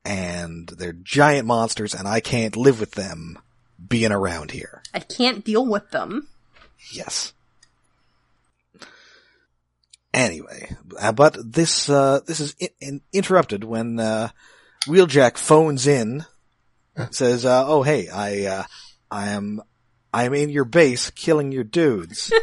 and 0.04 0.68
they're 0.68 0.92
giant 0.92 1.46
monsters, 1.46 1.94
and 1.94 2.06
I 2.06 2.20
can't 2.20 2.56
live 2.56 2.78
with 2.78 2.92
them 2.92 3.38
being 3.88 4.12
around 4.12 4.52
here. 4.52 4.82
I 4.94 5.00
can't 5.00 5.44
deal 5.44 5.66
with 5.66 5.90
them. 5.90 6.28
Yes. 6.92 7.32
Anyway, 10.12 10.74
uh, 11.00 11.12
but 11.12 11.36
this 11.52 11.88
uh, 11.88 12.20
this 12.26 12.40
is 12.40 12.54
in- 12.58 12.68
in- 12.80 13.00
interrupted 13.12 13.62
when 13.62 14.00
uh, 14.00 14.28
Wheeljack 14.86 15.38
phones 15.38 15.86
in, 15.86 16.24
says, 17.10 17.44
uh, 17.44 17.64
"Oh 17.66 17.82
hey, 17.84 18.08
I 18.08 18.44
uh, 18.46 18.62
I 19.10 19.30
am 19.30 19.62
I 20.12 20.24
am 20.24 20.34
in 20.34 20.50
your 20.50 20.64
base, 20.64 21.10
killing 21.10 21.52
your 21.52 21.64
dudes." 21.64 22.32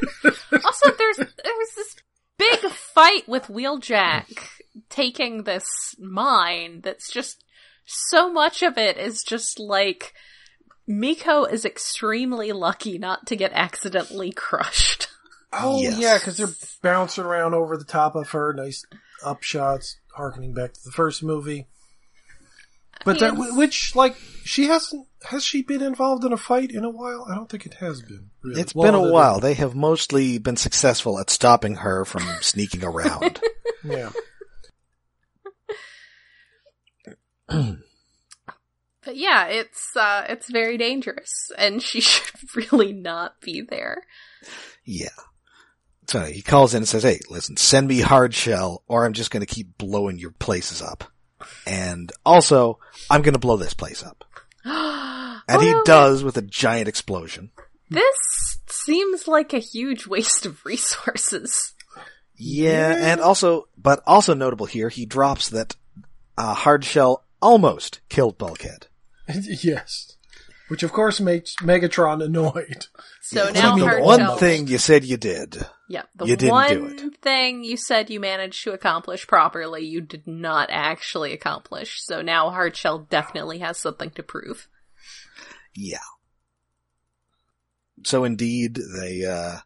Also, 0.51 0.91
there's 0.97 1.17
there's 1.17 1.75
this 1.75 1.95
big 2.37 2.59
fight 2.71 3.27
with 3.27 3.43
Wheeljack 3.47 4.27
taking 4.89 5.43
this 5.43 5.95
mine. 5.99 6.81
That's 6.83 7.11
just 7.11 7.43
so 7.85 8.31
much 8.31 8.63
of 8.63 8.77
it 8.77 8.97
is 8.97 9.23
just 9.23 9.59
like 9.59 10.13
Miko 10.87 11.43
is 11.45 11.65
extremely 11.65 12.51
lucky 12.51 12.97
not 12.97 13.27
to 13.27 13.35
get 13.35 13.51
accidentally 13.53 14.31
crushed. 14.31 15.07
Oh 15.53 15.79
Yes. 15.81 15.97
yeah, 15.97 16.17
because 16.17 16.35
they're 16.37 16.49
bouncing 16.83 17.23
around 17.23 17.53
over 17.53 17.77
the 17.77 17.85
top 17.85 18.15
of 18.15 18.29
her. 18.31 18.51
Nice 18.53 18.83
upshots 19.23 19.95
harkening 20.13 20.53
back 20.53 20.73
to 20.73 20.79
the 20.83 20.91
first 20.91 21.23
movie. 21.23 21.67
But 23.05 23.21
mean, 23.21 23.35
that, 23.35 23.55
which, 23.55 23.95
like, 23.95 24.15
she 24.43 24.65
hasn't, 24.65 25.07
has 25.29 25.43
she 25.43 25.61
been 25.61 25.81
involved 25.81 26.23
in 26.23 26.33
a 26.33 26.37
fight 26.37 26.71
in 26.71 26.83
a 26.83 26.89
while? 26.89 27.25
I 27.29 27.35
don't 27.35 27.49
think 27.49 27.65
it 27.65 27.75
has 27.75 28.01
been. 28.01 28.29
Really. 28.43 28.61
It's 28.61 28.73
Well, 28.75 28.87
been 28.87 28.95
a 28.95 29.01
other 29.01 29.11
while. 29.11 29.39
They 29.39 29.53
have 29.55 29.75
mostly 29.75 30.37
been 30.37 30.57
successful 30.57 31.19
at 31.19 31.29
stopping 31.29 31.75
her 31.75 32.05
from 32.05 32.23
sneaking 32.41 32.83
around. 32.83 33.41
yeah. 33.83 34.09
But 39.07 39.15
yeah, 39.15 39.45
it's 39.45 39.95
uh 39.95 40.25
it's 40.27 40.51
very 40.51 40.77
dangerous 40.77 41.49
and 41.57 41.81
she 41.81 42.01
should 42.01 42.55
really 42.57 42.91
not 42.91 43.39
be 43.39 43.61
there. 43.61 44.03
Yeah. 44.83 45.07
So 46.07 46.25
he 46.25 46.41
calls 46.41 46.73
in 46.73 46.79
and 46.79 46.87
says, 46.87 47.03
hey, 47.03 47.21
listen, 47.29 47.55
send 47.55 47.87
me 47.87 48.01
Hardshell 48.01 48.83
or 48.85 49.05
I'm 49.05 49.13
just 49.13 49.31
going 49.31 49.45
to 49.45 49.53
keep 49.53 49.77
blowing 49.77 50.19
your 50.19 50.31
places 50.31 50.81
up. 50.81 51.05
And 51.65 52.11
also, 52.25 52.79
I'm 53.09 53.21
going 53.21 53.33
to 53.33 53.39
blow 53.39 53.57
this 53.57 53.73
place 53.73 54.03
up. 54.03 54.23
And 55.49 55.61
he 55.61 55.73
does 55.85 56.25
with 56.25 56.35
a 56.35 56.41
giant 56.41 56.89
explosion. 56.89 57.51
This 57.89 58.59
seems 58.67 59.25
like 59.25 59.53
a 59.53 59.59
huge 59.59 60.05
waste 60.05 60.45
of 60.45 60.65
resources. 60.65 61.73
Yeah, 62.35 62.93
and 62.97 63.21
also, 63.21 63.69
but 63.77 64.03
also 64.05 64.33
notable 64.33 64.65
here, 64.65 64.89
he 64.89 65.05
drops 65.05 65.49
that 65.49 65.77
uh, 66.37 66.53
Hardshell 66.53 67.23
almost 67.41 68.01
killed 68.09 68.37
Bulkhead. 68.37 68.87
yes. 69.27 70.16
Which 70.69 70.83
of 70.83 70.91
course 70.91 71.19
makes 71.21 71.55
Megatron 71.57 72.23
annoyed. 72.23 72.87
So 73.21 73.43
Yes. 73.45 73.55
now 73.55 73.75
the 73.75 73.99
one 74.01 74.37
thing 74.37 74.67
you 74.67 74.77
said 74.77 75.03
you 75.03 75.17
did. 75.17 75.57
Yeah, 75.89 76.03
the 76.15 76.25
You 76.27 76.37
didn't 76.37 76.51
one 76.53 76.69
do 76.69 76.85
it. 76.85 77.17
thing 77.21 77.61
you 77.61 77.75
said 77.75 78.09
you 78.09 78.21
managed 78.21 78.63
to 78.63 78.71
accomplish 78.71 79.27
properly, 79.27 79.83
you 79.85 79.99
did 79.99 80.25
not 80.25 80.69
actually 80.71 81.33
accomplish. 81.33 82.01
So 82.01 82.21
now 82.21 82.49
Hardshell 82.51 82.99
definitely 83.09 83.57
has 83.59 83.77
something 83.77 84.11
to 84.11 84.23
prove. 84.23 84.69
Yeah. 85.75 85.97
So 88.05 88.23
indeed, 88.23 88.75
they, 88.99 89.25
uh, 89.25 89.57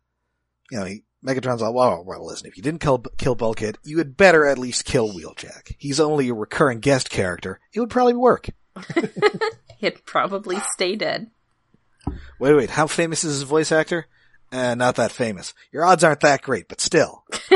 you 0.71 0.79
know, 0.79 0.85
he, 0.85 1.03
Megatron's 1.23 1.61
like, 1.61 1.73
well, 1.73 2.03
well, 2.05 2.25
listen, 2.25 2.47
if 2.47 2.57
you 2.57 2.63
didn't 2.63 2.81
kill, 2.81 2.97
kill 3.17 3.35
Bulkhead, 3.35 3.77
you 3.83 3.99
had 3.99 4.17
better 4.17 4.45
at 4.47 4.57
least 4.57 4.85
kill 4.85 5.13
Wheeljack. 5.13 5.75
He's 5.77 5.99
only 5.99 6.29
a 6.29 6.33
recurring 6.33 6.79
guest 6.79 7.09
character. 7.11 7.59
It 7.73 7.79
would 7.79 7.91
probably 7.91 8.15
work. 8.15 8.49
He'd 9.77 10.05
probably 10.05 10.57
stay 10.73 10.95
dead. 10.95 11.29
Wait, 12.39 12.53
wait, 12.53 12.71
how 12.71 12.87
famous 12.87 13.23
is 13.23 13.39
his 13.39 13.43
voice 13.43 13.71
actor? 13.71 14.07
Uh, 14.51 14.75
not 14.75 14.95
that 14.95 15.11
famous. 15.11 15.53
Your 15.71 15.85
odds 15.85 16.03
aren't 16.03 16.21
that 16.21 16.41
great, 16.41 16.67
but 16.67 16.81
still. 16.81 17.23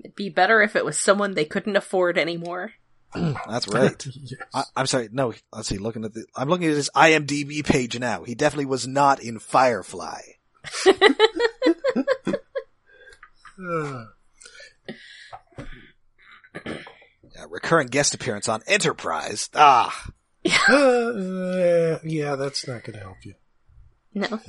It'd 0.00 0.16
be 0.16 0.30
better 0.30 0.62
if 0.62 0.74
it 0.74 0.84
was 0.84 0.98
someone 0.98 1.34
they 1.34 1.44
couldn't 1.44 1.76
afford 1.76 2.18
anymore. 2.18 2.72
That's 3.14 3.68
right. 3.68 4.04
yes. 4.06 4.40
I, 4.52 4.64
I'm 4.74 4.86
sorry, 4.86 5.08
no, 5.12 5.32
let's 5.52 5.68
see, 5.68 5.78
looking 5.78 6.04
at 6.04 6.14
the, 6.14 6.24
I'm 6.34 6.48
looking 6.48 6.68
at 6.68 6.74
his 6.74 6.90
IMDb 6.94 7.64
page 7.64 7.98
now. 7.98 8.24
He 8.24 8.34
definitely 8.34 8.66
was 8.66 8.88
not 8.88 9.22
in 9.22 9.38
Firefly. 9.38 10.22
Recurring 17.52 17.88
guest 17.88 18.14
appearance 18.14 18.48
on 18.48 18.62
Enterprise. 18.66 19.50
Ah, 19.54 20.06
uh, 20.68 21.98
yeah, 22.02 22.34
that's 22.36 22.66
not 22.66 22.82
going 22.82 22.98
to 22.98 23.04
help 23.04 23.18
you. 23.24 23.34
No. 24.14 24.40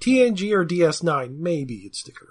TNG 0.00 0.52
or 0.52 0.64
DS9, 0.64 1.38
maybe 1.38 1.74
you'd 1.74 1.94
stick 1.94 2.16
around. 2.20 2.30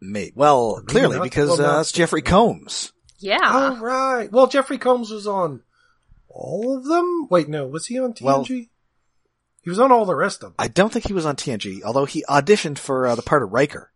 mate. 0.00 0.32
Well, 0.34 0.76
Maybe 0.76 0.86
clearly 0.86 1.16
not. 1.18 1.22
because 1.24 1.48
Well, 1.58 1.60
uh, 1.60 1.76
that's 1.76 1.92
Jeffrey 1.92 2.22
Combs. 2.22 2.92
Yeah. 3.18 3.38
Oh, 3.42 3.78
right. 3.80 4.30
Well, 4.32 4.46
Jeffrey 4.46 4.78
Combs 4.78 5.10
was 5.10 5.26
on 5.26 5.62
all 6.28 6.76
of 6.76 6.84
them? 6.84 7.28
Wait, 7.30 7.48
no, 7.48 7.66
was 7.66 7.86
he 7.86 7.98
on 7.98 8.12
TNG? 8.12 8.22
Well- 8.22 8.44
he 8.44 9.70
was 9.70 9.80
on 9.80 9.90
all 9.92 10.04
the 10.04 10.14
rest 10.14 10.42
of 10.42 10.48
them. 10.50 10.54
I 10.58 10.68
don't 10.68 10.92
think 10.92 11.06
he 11.06 11.14
was 11.14 11.24
on 11.24 11.36
TNG, 11.36 11.82
although 11.84 12.04
he 12.04 12.22
auditioned 12.28 12.76
for 12.76 13.06
uh, 13.06 13.14
the 13.14 13.22
part 13.22 13.42
of 13.42 13.50
Riker. 13.52 13.90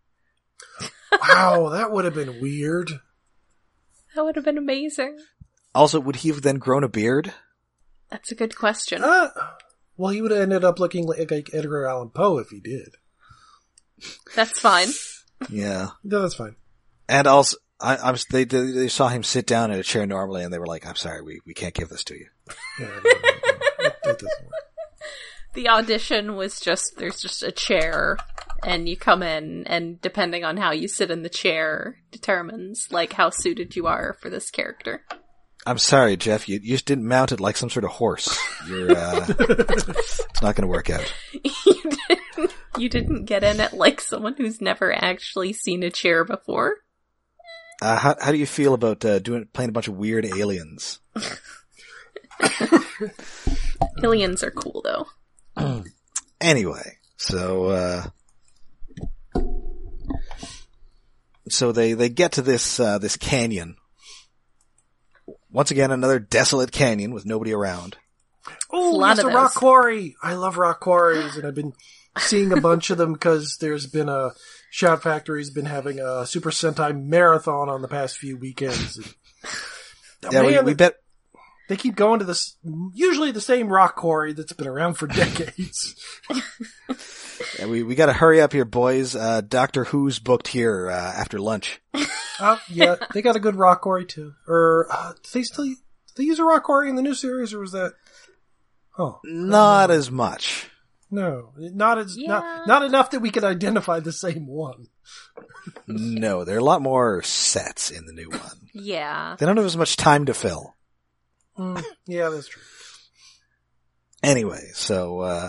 wow, 1.20 1.68
that 1.70 1.90
would 1.90 2.06
have 2.06 2.14
been 2.14 2.40
weird. 2.40 2.90
That 4.18 4.24
would 4.24 4.34
have 4.34 4.44
been 4.44 4.58
amazing. 4.58 5.16
Also, 5.76 6.00
would 6.00 6.16
he 6.16 6.30
have 6.30 6.42
then 6.42 6.56
grown 6.56 6.82
a 6.82 6.88
beard? 6.88 7.32
That's 8.10 8.32
a 8.32 8.34
good 8.34 8.56
question. 8.56 9.04
Uh, 9.04 9.28
well, 9.96 10.10
he 10.10 10.20
would 10.20 10.32
have 10.32 10.40
ended 10.40 10.64
up 10.64 10.80
looking 10.80 11.06
like, 11.06 11.30
like 11.30 11.50
Edgar 11.52 11.86
Allan 11.86 12.10
Poe 12.10 12.38
if 12.38 12.48
he 12.48 12.58
did. 12.58 12.96
That's 14.34 14.58
fine. 14.58 14.88
Yeah. 15.48 15.90
No, 16.02 16.22
that's 16.22 16.34
fine. 16.34 16.56
And 17.08 17.28
also, 17.28 17.58
I, 17.78 17.94
I 17.94 18.10
was, 18.10 18.24
they, 18.24 18.42
they 18.42 18.72
they 18.72 18.88
saw 18.88 19.06
him 19.06 19.22
sit 19.22 19.46
down 19.46 19.70
in 19.70 19.78
a 19.78 19.84
chair 19.84 20.04
normally, 20.04 20.42
and 20.42 20.52
they 20.52 20.58
were 20.58 20.66
like, 20.66 20.84
"I'm 20.84 20.96
sorry, 20.96 21.22
we, 21.22 21.38
we 21.46 21.54
can't 21.54 21.72
give 21.72 21.88
this 21.88 22.02
to 22.02 22.18
you." 22.18 22.26
Yeah, 22.80 22.88
no, 22.88 22.94
no, 22.94 23.02
no. 23.04 23.90
That, 24.02 24.18
that. 24.18 24.30
The 25.54 25.68
audition 25.68 26.34
was 26.34 26.58
just 26.58 26.96
there's 26.96 27.22
just 27.22 27.44
a 27.44 27.52
chair 27.52 28.18
and 28.64 28.88
you 28.88 28.96
come 28.96 29.22
in 29.22 29.66
and 29.66 30.00
depending 30.00 30.44
on 30.44 30.56
how 30.56 30.72
you 30.72 30.88
sit 30.88 31.10
in 31.10 31.22
the 31.22 31.28
chair 31.28 31.98
determines 32.10 32.88
like 32.90 33.12
how 33.12 33.30
suited 33.30 33.76
you 33.76 33.86
are 33.86 34.16
for 34.20 34.30
this 34.30 34.50
character. 34.50 35.04
I'm 35.66 35.78
sorry, 35.78 36.16
Jeff. 36.16 36.48
You, 36.48 36.60
you 36.62 36.72
just 36.72 36.86
didn't 36.86 37.06
mount 37.06 37.32
it 37.32 37.40
like 37.40 37.56
some 37.56 37.68
sort 37.68 37.84
of 37.84 37.90
horse. 37.90 38.38
You're, 38.66 38.96
uh, 38.96 39.26
it's 39.38 40.42
not 40.42 40.54
going 40.54 40.62
to 40.62 40.68
work 40.68 40.88
out. 40.88 41.12
you 41.32 41.82
didn't 41.82 42.54
you 42.78 42.88
didn't 42.88 43.24
get 43.24 43.42
in 43.44 43.60
it 43.60 43.72
like 43.72 44.00
someone 44.00 44.34
who's 44.36 44.60
never 44.60 44.92
actually 44.92 45.52
seen 45.52 45.82
a 45.82 45.90
chair 45.90 46.24
before. 46.24 46.76
Uh, 47.82 47.96
how, 47.96 48.16
how 48.20 48.32
do 48.32 48.38
you 48.38 48.46
feel 48.46 48.74
about 48.74 49.04
uh, 49.04 49.18
doing 49.18 49.46
playing 49.52 49.68
a 49.68 49.72
bunch 49.72 49.88
of 49.88 49.96
weird 49.96 50.24
aliens? 50.24 51.00
Aliens 54.02 54.42
are 54.42 54.50
cool 54.50 54.82
though. 54.84 55.06
Anyway, 56.40 56.98
so 57.16 57.64
uh, 57.64 58.04
so 61.52 61.72
they 61.72 61.92
they 61.92 62.08
get 62.08 62.32
to 62.32 62.42
this 62.42 62.80
uh, 62.80 62.98
this 62.98 63.16
canyon. 63.16 63.76
Once 65.50 65.70
again, 65.70 65.90
another 65.90 66.18
desolate 66.18 66.72
canyon 66.72 67.12
with 67.12 67.26
nobody 67.26 67.52
around. 67.52 67.96
Oh, 68.70 68.94
a 68.94 68.96
lot 68.96 69.18
a 69.18 69.28
rock 69.28 69.54
quarry. 69.54 70.14
I 70.22 70.34
love 70.34 70.58
rock 70.58 70.80
quarries, 70.80 71.36
and 71.36 71.46
I've 71.46 71.54
been 71.54 71.72
seeing 72.18 72.52
a 72.52 72.60
bunch 72.60 72.90
of 72.90 72.98
them 72.98 73.12
because 73.12 73.56
there's 73.58 73.86
been 73.86 74.08
a 74.08 74.32
Shout 74.70 75.02
Factory's 75.02 75.50
been 75.50 75.64
having 75.64 75.98
a 75.98 76.26
Super 76.26 76.50
Sentai 76.50 76.98
marathon 76.98 77.68
on 77.68 77.82
the 77.82 77.88
past 77.88 78.18
few 78.18 78.36
weekends. 78.36 78.98
And, 78.98 79.14
Yeah, 80.32 80.42
we, 80.42 80.58
we 80.60 80.74
bet. 80.74 80.94
They 81.68 81.76
keep 81.76 81.94
going 81.96 82.18
to 82.20 82.24
this 82.24 82.56
usually 82.94 83.30
the 83.30 83.40
same 83.40 83.68
rock 83.68 83.94
quarry 83.96 84.32
that's 84.32 84.52
been 84.52 84.66
around 84.66 84.94
for 84.94 85.06
decades. 85.22 85.94
Yeah, 87.58 87.66
we 87.66 87.82
we 87.82 87.94
got 87.94 88.06
to 88.06 88.12
hurry 88.12 88.40
up 88.40 88.52
here, 88.52 88.64
boys. 88.64 89.14
Uh, 89.14 89.40
Doctor 89.42 89.84
Who's 89.84 90.18
booked 90.18 90.48
here 90.48 90.90
uh, 90.90 90.94
after 91.16 91.38
lunch. 91.38 91.80
uh, 92.40 92.58
yeah, 92.68 92.96
they 93.14 93.22
got 93.22 93.36
a 93.36 93.40
good 93.40 93.54
rock 93.56 93.80
quarry 93.82 94.04
too. 94.06 94.32
Or 94.46 94.86
uh, 94.90 95.12
do 95.12 95.28
they 95.32 95.42
still 95.44 95.64
do 95.66 95.76
they 96.16 96.24
use 96.24 96.38
a 96.38 96.44
rock 96.44 96.64
quarry 96.64 96.88
in 96.88 96.96
the 96.96 97.02
new 97.02 97.14
series, 97.14 97.54
or 97.54 97.60
was 97.60 97.72
that? 97.72 97.92
Oh 98.98 99.20
Not 99.24 99.90
as 99.92 100.10
much. 100.10 100.68
no, 101.10 101.52
not 101.56 101.98
as 101.98 102.16
Yeah. 102.18 102.28
not 102.28 102.66
not 102.66 102.82
enough 102.82 103.10
that 103.12 103.20
we 103.20 103.30
could 103.30 103.44
identify 103.44 104.00
the 104.00 104.12
same 104.12 104.46
one. 104.48 104.88
No, 105.86 106.44
there 106.44 106.56
are 106.56 106.60
a 106.60 106.64
lot 106.64 106.82
more 106.82 107.22
sets 107.22 107.90
in 107.90 108.04
the 108.06 108.12
new 108.12 108.30
one. 108.30 108.68
Yeah. 108.74 109.36
They 109.38 109.46
don't 109.46 109.56
have 109.56 109.66
as 109.66 109.76
much 109.76 109.96
time 109.96 110.26
to 110.26 110.34
fill. 110.34 110.74
Mm, 111.58 111.84
yeah, 112.06 112.28
that's 112.28 112.48
true. 112.48 112.62
Anyway, 114.22 114.70
so 114.74 115.20
uh 115.20 115.48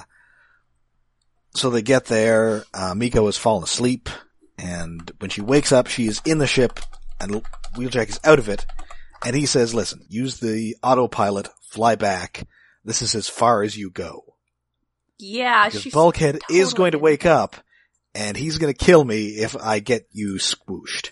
so 1.56 1.70
they 1.70 1.82
get 1.82 2.06
there, 2.06 2.64
uh 2.74 2.94
Miko 2.96 3.26
has 3.26 3.38
fallen 3.38 3.64
asleep, 3.64 4.10
and 4.58 5.12
when 5.20 5.30
she 5.30 5.42
wakes 5.42 5.72
up, 5.72 5.88
she 5.88 6.08
is 6.08 6.22
in 6.26 6.38
the 6.38 6.48
ship, 6.48 6.80
and 7.20 7.44
Wheeljack 7.76 8.10
is 8.10 8.20
out 8.24 8.40
of 8.40 8.50
it, 8.50 8.66
and 9.26 9.36
he 9.36 9.46
says, 9.46 9.74
listen, 9.74 10.06
use 10.10 10.40
the 10.40 10.76
autopilot, 10.84 11.50
fly 11.72 11.96
back, 11.96 12.48
this 12.84 13.02
is 13.02 13.16
as 13.16 13.28
far 13.30 13.64
as 13.64 13.78
you 13.78 13.90
go. 13.90 14.36
Yeah, 15.18 15.68
Because 15.68 15.82
she's 15.82 15.94
Bulkhead 15.94 16.40
is 16.50 16.74
going 16.74 16.92
to 16.94 17.00
wake 17.00 17.26
up, 17.26 17.56
and 18.16 18.38
he's 18.38 18.58
gonna 18.58 18.74
kill 18.74 19.04
me 19.04 19.30
if 19.30 19.56
I 19.56 19.80
get 19.80 20.08
you 20.12 20.36
squooshed. 20.36 21.12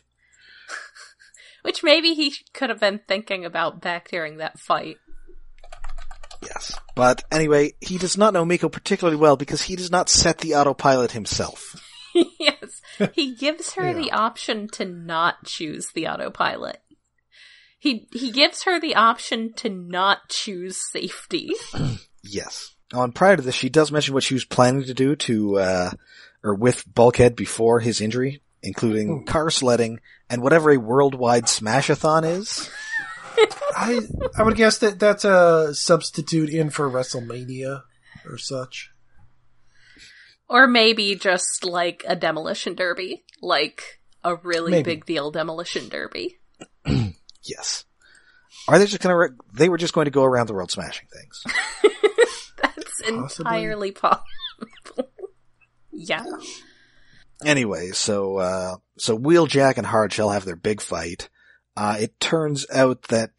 Which 1.68 1.84
maybe 1.84 2.14
he 2.14 2.34
could 2.54 2.70
have 2.70 2.80
been 2.80 3.02
thinking 3.10 3.44
about 3.44 3.82
back 3.82 4.08
during 4.10 4.38
that 4.38 4.58
fight. 4.58 4.96
Yes. 6.42 6.80
But 6.96 7.24
anyway, 7.30 7.74
he 7.82 7.98
does 7.98 8.18
not 8.18 8.34
know 8.34 8.46
Miko 8.46 8.70
particularly 8.70 9.18
well 9.18 9.36
because 9.36 9.64
he 9.64 9.76
does 9.76 9.92
not 9.92 10.08
set 10.08 10.38
the 10.38 10.56
autopilot 10.56 11.12
himself. 11.12 11.76
yes. 12.40 12.82
He 13.14 13.36
gives 13.36 13.74
her 13.74 13.88
Yeah. 13.88 13.94
the 13.94 14.12
option 14.14 14.70
to 14.70 14.86
not 14.86 15.44
choose 15.46 15.88
the 15.94 16.08
autopilot. 16.08 16.82
He 17.80 18.08
he 18.14 18.32
gives 18.32 18.64
her 18.64 18.80
the 18.80 18.96
option 18.96 19.54
to 19.58 19.70
not 19.70 20.30
choose 20.30 20.78
safety. 20.92 21.52
Yes. 22.30 22.76
On 22.94 23.14
prior 23.14 23.38
to 23.38 23.42
this, 23.42 23.56
she 23.56 23.70
does 23.70 23.90
mention 23.92 24.14
what 24.14 24.24
she 24.24 24.34
was 24.34 24.44
planning 24.44 24.84
to 24.84 24.94
do 24.94 25.16
to, 25.16 25.60
uh, 25.60 25.92
or 26.44 26.56
with 26.56 26.84
Bulkhead 26.94 27.38
before 27.38 27.80
his 27.80 28.02
injury, 28.02 28.42
including 28.68 29.26
car 29.26 29.50
sledding 29.50 30.00
and 30.30 30.42
whatever 30.42 30.72
a 30.72 30.78
worldwide 30.78 31.46
smashathon 31.46 32.24
is. 32.30 32.70
I 33.76 34.02
I 34.38 34.44
would 34.44 34.56
guess 34.56 34.80
that 34.80 35.00
that's 35.00 35.24
a 35.26 35.74
substitute 35.74 36.50
in 36.50 36.70
for 36.70 36.90
WrestleMania 36.90 37.84
or 38.26 38.38
such. 38.38 38.92
Or 40.50 40.66
maybe 40.68 41.16
just 41.16 41.64
like 41.66 42.04
a 42.08 42.16
demolition 42.16 42.74
derby, 42.76 43.24
like 43.42 44.00
a 44.24 44.36
really 44.36 44.72
Maybe. 44.72 44.84
big 44.96 45.06
deal 45.06 45.32
demolition 45.32 45.90
derby. 45.90 46.38
Yes. 47.44 47.86
Are 48.68 48.78
they 48.78 48.86
just 48.86 49.02
gonna, 49.02 49.16
re- 49.16 49.30
they 49.54 49.70
were 49.70 49.78
just 49.78 49.94
going 49.94 50.04
to 50.06 50.12
go 50.12 50.24
around 50.26 50.48
the 50.48 50.54
world 50.54 50.70
smashing 50.70 51.08
things. 51.14 51.44
That's 52.62 53.02
Possibly. 53.02 53.46
entirely 53.56 53.92
possible. 53.92 54.26
yeah. 55.94 56.26
Anyway, 57.46 57.92
so, 57.92 58.38
uh, 58.38 58.76
so 58.98 59.18
Wheeljack 59.18 59.78
and 59.78 59.86
Hardshell 59.86 60.30
have 60.32 60.46
their 60.46 60.56
big 60.56 60.82
fight. 60.82 61.30
Uh, 61.76 61.98
it 62.00 62.20
turns 62.20 62.66
out 62.74 63.04
that 63.04 63.32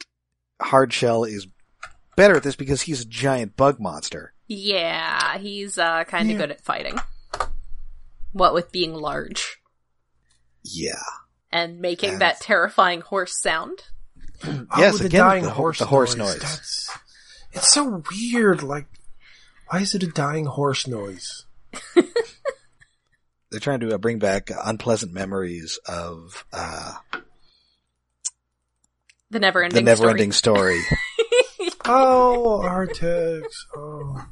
Hardshell 0.61 1.25
is 1.25 1.49
better 2.17 2.37
at 2.37 2.43
this 2.45 2.57
because 2.57 2.83
he's 2.83 3.01
a 3.03 3.07
giant 3.09 3.57
bug 3.57 3.81
monster. 3.81 4.33
Yeah, 4.47 5.39
he's 5.39 5.77
uh 5.79 6.05
kind 6.05 6.31
of 6.31 6.33
Yeah. 6.33 6.39
good 6.39 6.51
at 6.53 6.65
fighting. 6.65 6.99
What 8.33 8.55
with 8.55 8.71
being 8.73 8.95
large 8.95 9.61
Yeah. 10.63 11.03
and 11.51 11.81
making 11.81 12.11
Yes. 12.13 12.19
that 12.21 12.41
terrifying 12.41 13.01
horse 13.01 13.41
sound. 13.43 13.83
Oh, 14.45 14.67
Yes, 14.79 14.93
with 14.95 15.03
the 15.03 15.07
again, 15.09 15.21
dying 15.21 15.43
the 15.45 15.51
horse, 15.51 15.81
the 15.81 15.87
horse 15.87 16.15
noise. 16.15 16.35
noise. 16.35 16.41
That's, 16.41 16.91
it's 17.53 17.73
so 17.73 18.03
weird. 18.13 18.63
Like, 18.63 18.87
why 19.69 19.81
is 19.81 19.95
it 19.95 20.03
a 20.05 20.07
dying 20.07 20.47
horse 20.47 20.87
noise? 20.87 21.45
They're 23.51 23.61
trying 23.61 23.81
to 23.81 23.95
uh, 23.95 23.99
bring 23.99 24.19
back 24.19 24.51
unpleasant 24.65 25.13
memories 25.13 25.79
of, 25.87 26.45
uh, 26.53 26.95
The 29.31 29.41
never 29.41 29.61
the 29.61 29.67
ending 29.67 29.85
never 29.85 30.11
ending 30.11 30.33
story. 30.33 30.81
Oh, 31.91 32.61
Artax. 32.63 33.45
Oh. 33.75 34.23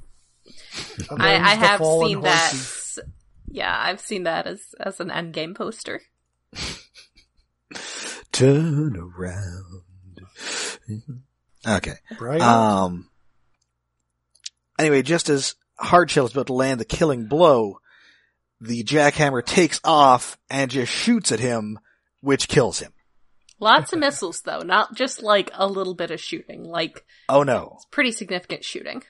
I, 1.18 1.36
I 1.36 1.54
have 1.54 1.78
fallen 1.78 2.08
seen 2.08 2.20
that. 2.20 2.98
Yeah, 3.48 3.74
I've 3.74 4.00
seen 4.00 4.24
that 4.24 4.46
as 4.46 4.74
as 4.78 5.00
an 5.00 5.08
endgame 5.08 5.54
poster. 5.54 6.02
Turn 8.32 8.96
around. 8.96 9.84
Okay. 11.66 11.94
Right? 12.20 12.42
Um. 12.42 13.08
Anyway, 14.78 15.00
just 15.00 15.30
as 15.30 15.54
Hardshell 15.78 16.26
is 16.26 16.32
about 16.32 16.48
to 16.48 16.52
land 16.52 16.78
the 16.78 16.84
killing 16.84 17.26
blow, 17.26 17.78
the 18.60 18.82
jackhammer 18.84 19.44
takes 19.44 19.80
off 19.84 20.38
and 20.50 20.70
just 20.70 20.92
shoots 20.92 21.32
at 21.32 21.40
him, 21.40 21.78
which 22.20 22.48
kills 22.48 22.80
him. 22.80 22.92
Lots 23.58 23.92
of 23.92 23.98
missiles 23.98 24.42
though, 24.42 24.60
not 24.60 24.94
just 24.94 25.22
like 25.22 25.50
a 25.54 25.66
little 25.66 25.94
bit 25.94 26.10
of 26.10 26.20
shooting, 26.20 26.62
like 26.64 27.04
Oh 27.28 27.42
no. 27.42 27.78
pretty 27.90 28.12
significant 28.12 28.64
shooting. 28.64 29.02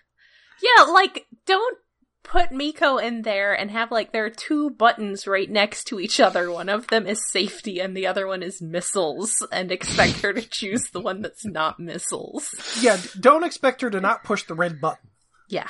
Yeah, 0.63 0.85
like 0.85 1.27
don't 1.47 1.79
put 2.23 2.51
Miko 2.51 2.97
in 2.97 3.23
there 3.23 3.53
and 3.55 3.71
have 3.71 3.91
like 3.91 4.13
there 4.13 4.25
are 4.25 4.31
two 4.31 4.71
buttons 4.71 5.27
right 5.27 5.49
next 5.51 5.85
to 5.85 6.01
each 6.01 6.19
other. 6.21 6.51
One 6.51 6.69
of 6.69 6.87
them 6.89 7.07
is 7.07 7.29
safety 7.31 7.81
and 7.81 7.97
the 7.97 8.07
other 8.07 8.27
one 8.27 8.43
is 8.43 8.63
missiles 8.63 9.47
and 9.53 9.71
expect 9.73 10.21
her 10.23 10.33
to 10.33 10.43
choose 10.49 10.91
the 10.91 11.01
one 11.01 11.23
that's 11.23 11.45
not 11.47 11.79
missiles. 11.81 12.55
yeah, 12.81 12.99
don't 13.19 13.45
expect 13.45 13.81
her 13.83 13.91
to 13.91 14.01
not 14.01 14.23
push 14.25 14.45
the 14.45 14.55
red 14.55 14.81
button. 14.81 15.11
Yeah. 15.49 15.69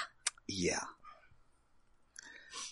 Yeah. 0.49 0.81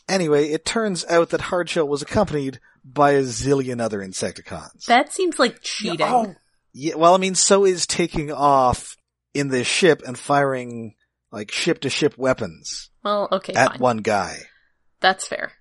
Anyway, 0.08 0.48
it 0.48 0.64
turns 0.64 1.04
out 1.06 1.30
that 1.30 1.40
Hardshell 1.42 1.88
was 1.88 2.02
accompanied 2.02 2.60
by 2.84 3.12
a 3.12 3.22
zillion 3.22 3.80
other 3.80 4.00
Insecticons. 4.00 4.84
That 4.86 5.12
seems 5.12 5.38
like 5.38 5.60
cheating. 5.62 6.06
Oh, 6.06 6.34
Yeah, 6.72 6.96
well, 6.96 7.14
I 7.14 7.18
mean, 7.18 7.34
so 7.34 7.64
is 7.64 7.86
taking 7.86 8.30
off 8.30 8.96
in 9.32 9.48
this 9.48 9.66
ship 9.66 10.02
and 10.06 10.18
firing, 10.18 10.94
like, 11.32 11.50
ship-to-ship 11.50 12.18
weapons 12.18 12.90
Well, 13.02 13.28
okay, 13.32 13.54
at 13.54 13.70
fine. 13.72 13.78
one 13.80 13.96
guy. 13.98 14.40
That's 15.00 15.26
fair. 15.26 15.52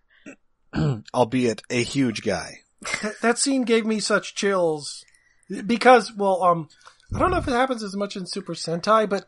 albeit 1.14 1.62
a 1.70 1.84
huge 1.84 2.24
guy. 2.24 2.60
that, 3.02 3.14
that 3.22 3.40
scene 3.40 3.64
gave 3.64 3.86
me 3.86 4.00
such 4.00 4.36
chills 4.36 5.04
because, 5.66 6.12
well, 6.16 6.44
um, 6.44 6.68
I 7.16 7.20
don't 7.20 7.32
know 7.32 7.38
if 7.38 7.48
it 7.48 7.52
happens 7.52 7.84
as 7.84 7.96
much 7.96 8.16
in 8.16 8.26
Super 8.26 8.54
Sentai, 8.54 9.08
but 9.10 9.26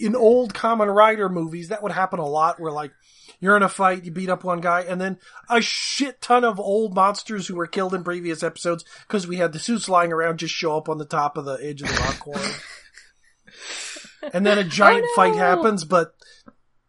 in 0.00 0.14
old 0.14 0.54
Kamen 0.54 0.94
Rider 0.94 1.28
movies, 1.28 1.68
that 1.68 1.82
would 1.82 1.92
happen 1.92 2.18
a 2.20 2.26
lot 2.26 2.60
where 2.60 2.72
like, 2.72 2.92
you're 3.40 3.56
in 3.56 3.62
a 3.62 3.68
fight, 3.68 4.04
you 4.04 4.10
beat 4.10 4.28
up 4.30 4.44
one 4.44 4.60
guy, 4.60 4.82
and 4.82 5.00
then 5.00 5.18
a 5.50 5.60
shit 5.60 6.20
ton 6.20 6.44
of 6.44 6.58
old 6.60 6.94
monsters 6.94 7.46
who 7.46 7.54
were 7.56 7.66
killed 7.66 7.94
in 7.94 8.04
previous 8.04 8.42
episodes 8.42 8.84
because 9.06 9.26
we 9.26 9.36
had 9.36 9.52
the 9.52 9.58
suits 9.58 9.88
lying 9.88 10.12
around 10.12 10.38
just 10.38 10.54
show 10.54 10.76
up 10.76 10.88
on 10.88 10.98
the 10.98 11.04
top 11.04 11.36
of 11.36 11.44
the 11.44 11.58
edge 11.62 11.82
of 11.82 11.88
the 11.88 12.00
rock 12.00 12.18
corner. 12.20 12.50
and 14.32 14.44
then 14.46 14.58
a 14.58 14.64
giant 14.64 15.04
Oh, 15.04 15.08
no. 15.08 15.14
fight 15.32 15.36
happens, 15.38 15.84
but 15.84 16.14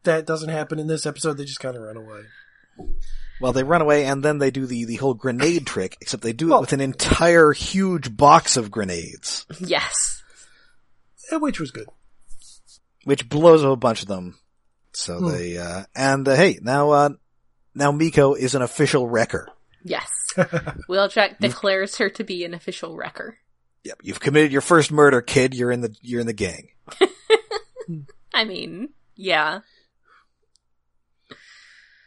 that 0.03 0.25
doesn't 0.25 0.49
happen 0.49 0.79
in 0.79 0.87
this 0.87 1.05
episode. 1.05 1.33
They 1.37 1.45
just 1.45 1.59
kind 1.59 1.75
of 1.75 1.83
run 1.83 1.97
away. 1.97 2.21
Well, 3.41 3.51
they 3.53 3.63
run 3.63 3.81
away 3.81 4.05
and 4.05 4.23
then 4.23 4.37
they 4.37 4.49
do 4.51 4.65
the, 4.65 4.85
the 4.85 4.95
whole 4.95 5.13
grenade 5.13 5.67
trick, 5.67 5.97
except 5.99 6.23
they 6.23 6.31
do 6.33 6.55
it 6.55 6.61
with 6.61 6.71
an 6.73 6.79
entire 6.81 7.51
huge 7.51 8.15
box 8.15 8.55
of 8.55 8.71
grenades, 8.71 9.45
Yes. 9.59 10.23
Eh, 11.31 11.37
Which 11.37 11.59
was 11.59 11.71
good. 11.71 11.87
which 13.03 13.27
blows 13.27 13.63
up 13.63 13.71
a 13.71 13.75
bunch 13.75 14.01
of 14.03 14.07
them. 14.07 14.37
So 14.95 15.19
Hmm. 15.19 15.29
they, 15.31 15.57
uh, 15.57 15.83
and 15.95 16.27
uh, 16.27 16.35
hey, 16.35 16.59
now, 16.61 16.91
uh, 16.91 17.09
now 17.73 17.91
Miko 17.91 18.33
is 18.33 18.55
an 18.55 18.61
official 18.61 19.07
wrecker. 19.07 19.49
Yes. 19.83 20.09
Wheeljack 20.89 21.39
declares 21.39 21.97
her 21.97 22.09
to 22.09 22.23
be 22.23 22.43
an 22.43 22.53
official 22.53 22.95
wrecker. 22.95 23.37
Yep, 23.83 23.99
you've 24.03 24.19
committed 24.19 24.51
your 24.51 24.61
first 24.61 24.91
murder, 24.91 25.21
kid. 25.21 25.53
You're 25.53 25.71
in 25.71 25.81
the, 25.81 25.95
you're 26.01 26.21
in 26.21 26.27
the 26.27 26.33
gang. 26.33 26.69
I 28.33 28.43
mean, 28.45 28.89
yeah. 29.15 29.59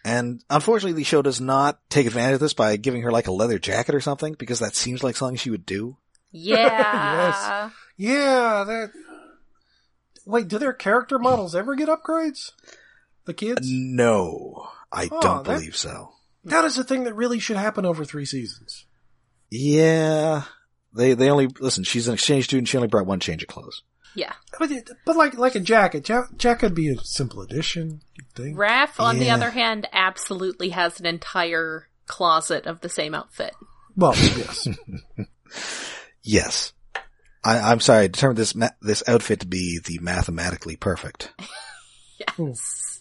And 0.04 0.42
unfortunately, 0.48 0.94
the 0.98 1.04
show 1.04 1.22
does 1.22 1.40
not 1.40 1.78
take 1.90 2.06
advantage 2.06 2.34
of 2.34 2.40
this 2.40 2.54
by 2.54 2.76
giving 2.76 3.02
her 3.02 3.12
like 3.12 3.26
a 3.28 3.32
leather 3.32 3.58
jacket 3.58 3.94
or 3.94 4.00
something, 4.00 4.34
because 4.38 4.60
that 4.60 4.74
seems 4.74 5.02
like 5.02 5.16
something 5.16 5.36
she 5.36 5.50
would 5.50 5.66
do. 5.66 5.96
Yeah. 6.32 7.70
Yeah, 8.00 8.62
that. 8.64 8.92
Wait, 10.24 10.46
do 10.46 10.58
their 10.60 10.72
character 10.72 11.18
models 11.18 11.56
ever 11.56 11.74
get 11.74 11.88
upgrades? 11.88 12.52
The 13.28 13.34
uh, 13.34 13.36
kids? 13.36 13.68
No, 13.70 14.68
I 14.90 15.08
Oh, 15.12 15.20
don't 15.20 15.44
that- 15.44 15.54
believe 15.58 15.76
so. 15.76 16.12
That 16.44 16.64
is 16.64 16.78
a 16.78 16.84
thing 16.84 17.04
that 17.04 17.14
really 17.14 17.38
should 17.40 17.56
happen 17.58 17.84
over 17.84 18.04
three 18.04 18.24
seasons. 18.24 18.86
Yeah, 19.50 20.44
they 20.94 21.12
they 21.14 21.30
only 21.30 21.48
listen. 21.60 21.84
She's 21.84 22.08
an 22.08 22.14
exchange 22.14 22.44
student. 22.44 22.68
She 22.68 22.76
only 22.78 22.88
brought 22.88 23.06
one 23.06 23.20
change 23.20 23.42
of 23.42 23.48
clothes. 23.48 23.82
Yeah. 24.14 24.32
But, 24.58 24.70
but 25.04 25.16
like 25.16 25.36
like 25.36 25.54
a 25.56 25.60
jacket, 25.60 26.08
ja- 26.08 26.26
jacket 26.36 26.66
would 26.66 26.74
be 26.74 26.88
a 26.88 26.98
simple 27.04 27.42
addition. 27.42 28.00
You'd 28.14 28.32
think. 28.34 28.58
Raf, 28.58 28.98
on 28.98 29.18
the 29.18 29.30
other 29.30 29.50
hand, 29.50 29.86
absolutely 29.92 30.70
has 30.70 30.98
an 31.00 31.06
entire 31.06 31.88
closet 32.06 32.66
of 32.66 32.80
the 32.80 32.88
same 32.88 33.14
outfit. 33.14 33.54
Well, 33.96 34.14
yes. 34.16 34.68
Yes, 36.22 36.72
I, 37.44 37.58
I'm 37.58 37.80
sorry. 37.80 38.04
I 38.04 38.08
determined 38.08 38.38
this 38.38 38.54
ma- 38.54 38.68
this 38.82 39.02
outfit 39.08 39.40
to 39.40 39.46
be 39.46 39.78
the 39.84 39.98
mathematically 40.00 40.76
perfect. 40.76 41.32
Yes. 42.36 42.97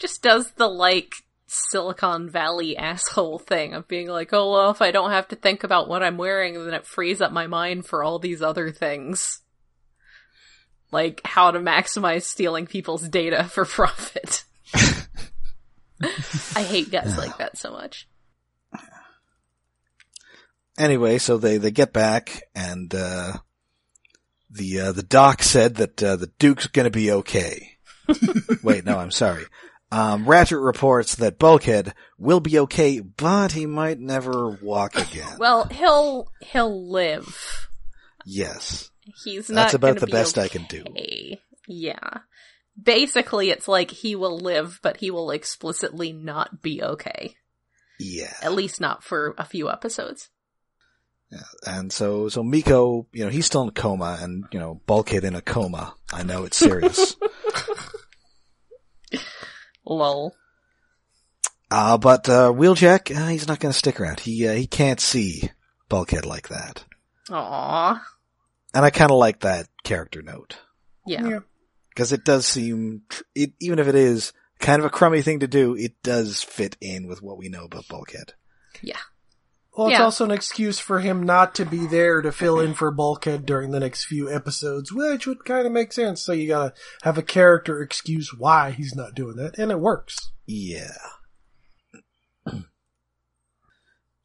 Just 0.00 0.22
does 0.22 0.50
the 0.52 0.66
like 0.66 1.14
Silicon 1.46 2.30
Valley 2.30 2.76
asshole 2.76 3.38
thing 3.38 3.74
of 3.74 3.86
being 3.86 4.08
like, 4.08 4.32
oh 4.32 4.50
well, 4.50 4.70
if 4.70 4.82
I 4.82 4.90
don't 4.90 5.10
have 5.10 5.28
to 5.28 5.36
think 5.36 5.62
about 5.62 5.88
what 5.88 6.02
I'm 6.02 6.16
wearing, 6.16 6.54
then 6.54 6.74
it 6.74 6.86
frees 6.86 7.20
up 7.20 7.32
my 7.32 7.46
mind 7.46 7.86
for 7.86 8.02
all 8.02 8.18
these 8.18 8.42
other 8.42 8.72
things. 8.72 9.40
Like 10.90 11.20
how 11.24 11.52
to 11.52 11.60
maximize 11.60 12.22
stealing 12.22 12.66
people's 12.66 13.08
data 13.08 13.44
for 13.50 13.64
profit. 13.64 14.44
I 16.02 16.62
hate 16.62 16.90
guys 16.90 17.18
like 17.18 17.36
that 17.38 17.58
so 17.58 17.70
much. 17.70 18.08
Anyway, 20.78 21.18
so 21.18 21.36
they 21.36 21.58
they 21.58 21.70
get 21.70 21.92
back, 21.92 22.44
and 22.54 22.94
uh, 22.94 23.34
the 24.50 24.80
uh, 24.80 24.92
the 24.92 25.02
doc 25.02 25.42
said 25.42 25.74
that 25.74 26.02
uh, 26.02 26.16
the 26.16 26.30
Duke's 26.38 26.68
going 26.68 26.84
to 26.84 26.90
be 26.90 27.10
okay. 27.12 27.76
Wait, 28.62 28.86
no, 28.86 28.98
I'm 28.98 29.10
sorry. 29.10 29.44
Um, 29.92 30.24
Ratchet 30.26 30.58
reports 30.58 31.16
that 31.16 31.38
Bulkhead 31.38 31.94
will 32.16 32.40
be 32.40 32.58
okay, 32.60 33.00
but 33.00 33.52
he 33.52 33.66
might 33.66 33.98
never 33.98 34.50
walk 34.62 34.94
again. 35.10 35.36
Well, 35.38 35.64
he'll 35.64 36.30
he'll 36.40 36.90
live. 36.90 37.68
yes, 38.24 38.90
He's 39.24 39.50
not 39.50 39.62
That's 39.62 39.74
about 39.74 39.98
the 39.98 40.06
be 40.06 40.12
best 40.12 40.38
I 40.38 40.46
can 40.48 40.64
do. 40.68 40.84
Yeah. 41.66 42.18
Basically, 42.80 43.50
it's 43.50 43.66
like 43.66 43.90
he 43.90 44.14
will 44.14 44.38
live, 44.38 44.78
but 44.82 44.98
he 44.98 45.10
will 45.10 45.30
explicitly 45.32 46.12
not 46.12 46.62
be 46.62 46.82
okay. 46.82 47.34
yeah. 47.98 48.32
At 48.42 48.52
least 48.52 48.80
not 48.80 49.02
for 49.02 49.34
a 49.36 49.44
few 49.44 49.68
episodes. 49.68 50.30
And 51.66 51.92
so, 51.92 52.28
so 52.28 52.42
Miko, 52.42 53.06
you 53.12 53.24
know, 53.24 53.30
he's 53.30 53.46
still 53.46 53.62
in 53.62 53.68
a 53.68 53.72
coma, 53.72 54.18
and 54.20 54.44
you 54.52 54.58
know, 54.58 54.80
Bulkhead 54.86 55.24
in 55.24 55.34
a 55.36 55.42
coma. 55.42 55.94
I 56.12 56.22
know 56.22 56.44
it's 56.44 56.56
serious. 56.56 57.16
Lol. 59.94 60.34
Uh, 61.70 61.98
but, 61.98 62.28
uh, 62.28 62.50
Wheeljack, 62.52 63.14
uh, 63.14 63.28
he's 63.28 63.46
not 63.46 63.60
gonna 63.60 63.72
stick 63.72 64.00
around. 64.00 64.20
He, 64.20 64.46
uh, 64.48 64.54
he 64.54 64.66
can't 64.66 65.00
see 65.00 65.50
Bulkhead 65.88 66.26
like 66.26 66.48
that. 66.48 66.84
Aww. 67.28 68.00
And 68.74 68.84
I 68.84 68.90
kinda 68.90 69.14
like 69.14 69.40
that 69.40 69.68
character 69.84 70.22
note. 70.22 70.56
Yeah. 71.06 71.26
Yeah. 71.26 71.38
Cause 71.94 72.12
it 72.12 72.24
does 72.24 72.46
seem, 72.46 73.02
tr- 73.08 73.22
it, 73.34 73.52
even 73.60 73.78
if 73.78 73.86
it 73.86 73.94
is 73.94 74.32
kind 74.58 74.80
of 74.80 74.86
a 74.86 74.90
crummy 74.90 75.22
thing 75.22 75.40
to 75.40 75.48
do, 75.48 75.74
it 75.76 76.02
does 76.02 76.42
fit 76.42 76.76
in 76.80 77.06
with 77.06 77.22
what 77.22 77.38
we 77.38 77.48
know 77.48 77.64
about 77.64 77.88
Bulkhead. 77.88 78.34
Well, 79.76 79.88
it's 79.88 79.98
Yeah. 79.98 80.04
also 80.04 80.24
an 80.24 80.30
excuse 80.32 80.78
for 80.80 80.98
him 81.00 81.22
not 81.22 81.54
to 81.54 81.64
be 81.64 81.86
there 81.86 82.20
to 82.22 82.32
fill 82.32 82.58
in 82.58 82.74
for 82.74 82.90
Bulkhead 82.90 83.46
during 83.46 83.70
the 83.70 83.80
next 83.80 84.04
few 84.04 84.28
episodes, 84.30 84.92
which 84.92 85.26
would 85.26 85.44
kind 85.44 85.64
of 85.66 85.72
make 85.72 85.92
sense. 85.92 86.22
So 86.22 86.32
you 86.32 86.48
gotta 86.48 86.74
have 87.02 87.16
a 87.18 87.22
character 87.22 87.80
excuse 87.80 88.34
why 88.36 88.72
he's 88.72 88.94
not 88.96 89.14
doing 89.14 89.36
that, 89.36 89.58
and 89.58 89.70
it 89.70 89.78
works. 89.80 90.16
Yeah. 90.46 90.96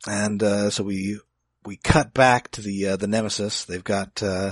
And, 0.07 0.43
uh, 0.43 0.69
so 0.69 0.83
we, 0.83 1.19
we 1.65 1.77
cut 1.77 2.13
back 2.13 2.51
to 2.51 2.61
the, 2.61 2.89
uh, 2.89 2.95
the 2.95 3.07
Nemesis. 3.07 3.65
They've 3.65 3.83
got, 3.83 4.21
uh, 4.21 4.51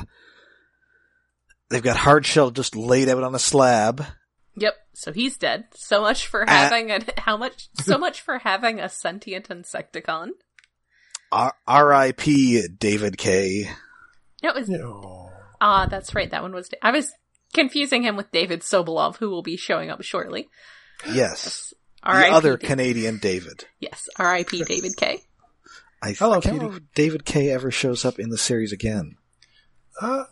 they've 1.69 1.84
got 1.84 1.97
Hardshell 1.97 2.49
just 2.49 2.75
laid 2.75 3.08
out 3.08 3.21
on 3.23 3.36
a 3.36 3.39
slab. 3.39 4.03
Yep. 4.56 4.73
So 4.93 5.12
he's 5.13 5.38
dead. 5.38 5.65
So 5.75 6.01
much 6.01 6.25
for 6.27 6.45
having 6.47 6.91
a 6.91 6.99
how 7.17 7.38
much 7.38 7.69
so 7.82 7.97
much 7.97 8.21
for 8.21 8.38
having 8.39 8.79
a 8.79 8.89
sentient 8.89 9.49
Insecticon. 9.49 10.29
R- 11.34 11.56
R.I.P. 11.67 12.67
David 12.80 13.17
Kaye. 13.17 13.69
It 14.41 14.54
was 14.56 14.69
No. 14.69 15.32
ah, 15.62 15.88
that's 15.89 16.13
right. 16.13 16.30
That 16.30 16.41
one 16.43 16.54
was. 16.54 16.69
I 16.82 16.91
was 16.91 17.12
confusing 17.54 18.04
him 18.04 18.15
with 18.15 18.32
David 18.32 18.62
Sobolov, 18.62 19.17
who 19.17 19.30
will 19.30 19.41
be 19.43 19.58
showing 19.58 19.89
up 19.89 20.02
shortly. 20.04 20.50
Yes. 21.12 21.74
R.I.P. 22.04 22.30
The 22.30 22.36
other 22.36 22.58
Da- 22.58 22.67
Canadian 22.67 23.17
David. 23.17 23.65
yes, 23.80 24.08
R.I.P. 24.17 24.63
David 24.65 24.96
Kaye. 24.98 25.22
I, 26.02 26.12
Hello, 26.12 26.32
I 26.32 26.36
can't 26.36 26.43
Kitty. 26.43 26.58
remember 26.60 26.78
if 26.78 26.93
David 26.93 27.24
Kaye 27.26 27.50
ever 27.52 27.72
shows 27.72 28.04
up 28.04 28.19
in 28.19 28.30
the 28.30 28.38
series 28.38 28.74
again. 28.74 29.15
Uh, 30.02 30.24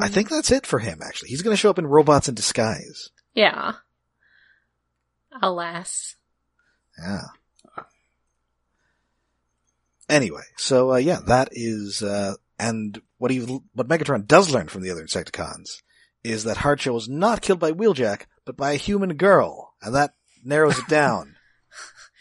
I 0.00 0.08
think 0.08 0.28
that's 0.30 0.50
it 0.50 0.66
for 0.66 0.80
him, 0.80 1.00
actually. 1.06 1.28
He's 1.28 1.42
gonna 1.42 1.56
show 1.56 1.70
up 1.70 1.78
in 1.78 1.86
Robots 1.86 2.28
in 2.28 2.34
Disguise. 2.34 3.10
Yeah. 3.34 3.74
Alas. 5.42 6.16
Yeah. 6.98 7.22
Anyway, 10.08 10.42
so 10.56 10.92
uh, 10.92 10.96
yeah, 10.96 11.20
that 11.26 11.48
is, 11.52 12.02
uh, 12.02 12.34
and 12.58 13.00
what 13.18 13.30
he, 13.30 13.40
what 13.40 13.88
Megatron 13.88 14.26
does 14.26 14.50
learn 14.50 14.68
from 14.68 14.82
the 14.82 14.90
other 14.90 15.04
Insecticons 15.04 15.82
is 16.22 16.44
that 16.44 16.58
Hardshell 16.58 16.94
was 16.94 17.08
not 17.08 17.42
killed 17.42 17.60
by 17.60 17.72
Wheeljack, 17.72 18.22
but 18.44 18.56
by 18.56 18.72
a 18.72 18.76
human 18.76 19.14
girl, 19.14 19.74
and 19.82 19.94
that 19.94 20.14
narrows 20.42 20.78
it 20.78 20.88
down 20.88 21.36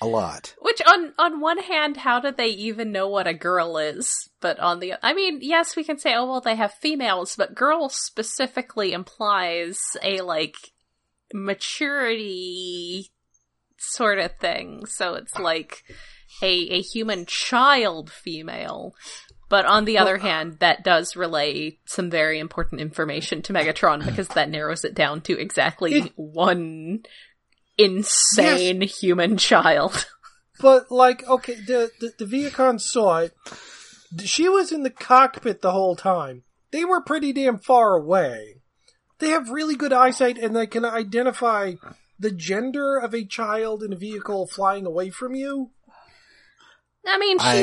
a 0.02 0.08
lot. 0.08 0.56
Which 0.62 0.82
on 0.86 1.14
on 1.18 1.40
one 1.40 1.60
hand, 1.60 1.98
how 1.98 2.20
do 2.20 2.32
they 2.32 2.48
even 2.48 2.92
know 2.92 3.08
what 3.08 3.28
a 3.28 3.34
girl 3.34 3.78
is? 3.78 4.30
But 4.40 4.60
on 4.60 4.80
the 4.80 4.94
I 5.02 5.14
mean, 5.14 5.40
yes, 5.42 5.76
we 5.76 5.84
can 5.84 5.98
say, 5.98 6.14
oh 6.16 6.26
well, 6.26 6.42
they 6.42 6.56
have 6.56 6.74
females, 6.74 7.36
but 7.36 7.56
girl 7.56 7.90
specifically 7.90 8.94
implies 8.94 9.80
a 10.02 10.22
like 10.22 10.56
maturity 11.34 13.12
sort 13.78 14.20
of 14.20 14.38
thing. 14.40 14.86
So 14.86 15.16
it's 15.16 15.38
like 15.38 15.84
a 16.42 16.70
a 16.70 16.82
human 16.82 17.26
child 17.26 18.12
female. 18.12 18.96
But 19.50 19.66
on 19.66 19.86
the 19.86 20.00
other 20.00 20.18
uh, 20.18 20.22
hand, 20.22 20.58
that 20.60 20.84
does 20.84 21.16
relay 21.16 21.78
some 21.86 22.10
very 22.10 22.40
important 22.40 22.82
information 22.82 23.42
to 23.44 23.54
Megatron 23.54 24.06
because 24.06 24.28
that 24.30 24.50
narrows 24.50 24.84
it 24.84 24.96
down 24.96 25.22
to 25.22 25.40
exactly 25.40 25.94
It- 25.94 26.14
one 26.16 27.04
insane 27.78 28.82
human 28.82 29.38
child. 29.38 30.08
but 30.60 30.92
like, 30.92 31.28
okay, 31.28 31.56
the, 31.56 31.92
the 32.00 32.14
the 32.20 32.26
Vehicon 32.26 32.80
saw 32.80 33.20
it. 33.20 33.34
She 34.24 34.48
was 34.48 34.72
in 34.72 34.84
the 34.84 34.90
cockpit 34.90 35.62
the 35.62 35.72
whole 35.72 35.96
time. 35.96 36.44
They 36.72 36.86
were 36.86 37.02
pretty 37.02 37.34
damn 37.34 37.60
far 37.60 37.96
away. 37.96 38.62
They 39.20 39.30
have 39.30 39.50
really 39.50 39.76
good 39.76 39.94
eyesight, 39.94 40.38
and 40.38 40.56
they 40.56 40.68
can 40.68 40.86
identify 40.86 41.74
the 42.20 42.32
gender 42.32 42.98
of 42.98 43.14
a 43.14 43.26
child 43.26 43.84
in 43.84 43.94
a 43.94 43.98
vehicle 43.98 44.48
flying 44.48 44.86
away 44.86 45.10
from 45.10 45.36
you. 45.36 45.72
I 47.08 47.18
mean, 47.18 47.38
I, 47.40 47.62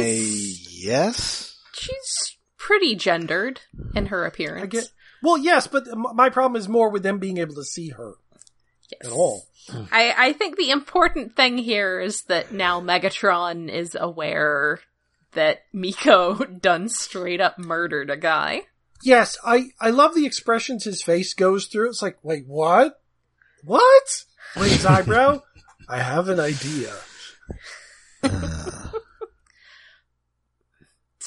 yes? 0.70 1.57
she's 1.72 2.37
pretty 2.59 2.94
gendered 2.94 3.61
in 3.94 4.07
her 4.07 4.24
appearance. 4.26 4.62
I 4.62 4.66
get. 4.66 4.90
Well, 5.22 5.38
yes, 5.38 5.66
but 5.66 5.85
my 5.96 6.31
problem 6.31 6.59
is 6.61 6.68
more 6.68 6.90
with 6.90 7.03
them 7.03 7.18
being 7.18 7.38
able 7.38 7.55
to 7.57 7.64
see 7.64 7.90
her 7.90 8.14
Yes. 8.90 9.07
at 9.11 9.12
all. 9.12 9.46
I, 9.92 10.14
I 10.16 10.33
think 10.33 10.57
the 10.57 10.70
important 10.70 11.37
thing 11.37 11.59
here 11.59 12.00
is 12.00 12.22
that 12.24 12.53
now 12.53 12.81
Megatron 12.81 13.68
is 13.70 13.96
aware 13.98 14.81
that 15.33 15.61
Miko 15.72 16.35
done 16.61 16.88
straight 16.88 17.40
up 17.40 17.59
murdered 17.59 18.11
a 18.11 18.16
guy. 18.16 18.62
Yes, 19.03 19.38
I 19.44 19.70
I 19.81 19.90
love 19.90 20.14
the 20.14 20.26
expressions 20.26 20.85
his 20.85 21.03
face 21.03 21.35
goes 21.35 21.66
through. 21.66 21.88
It's 21.90 22.03
like, 22.03 22.18
wait, 22.22 22.46
what? 22.46 23.00
What? 23.64 24.24
Wait, 24.57 24.72
his 24.72 24.85
eyebrow. 24.85 25.42
I 25.88 25.98
have 26.00 26.29
an 26.29 26.40
idea. 26.40 26.92
Uh, 28.22 28.88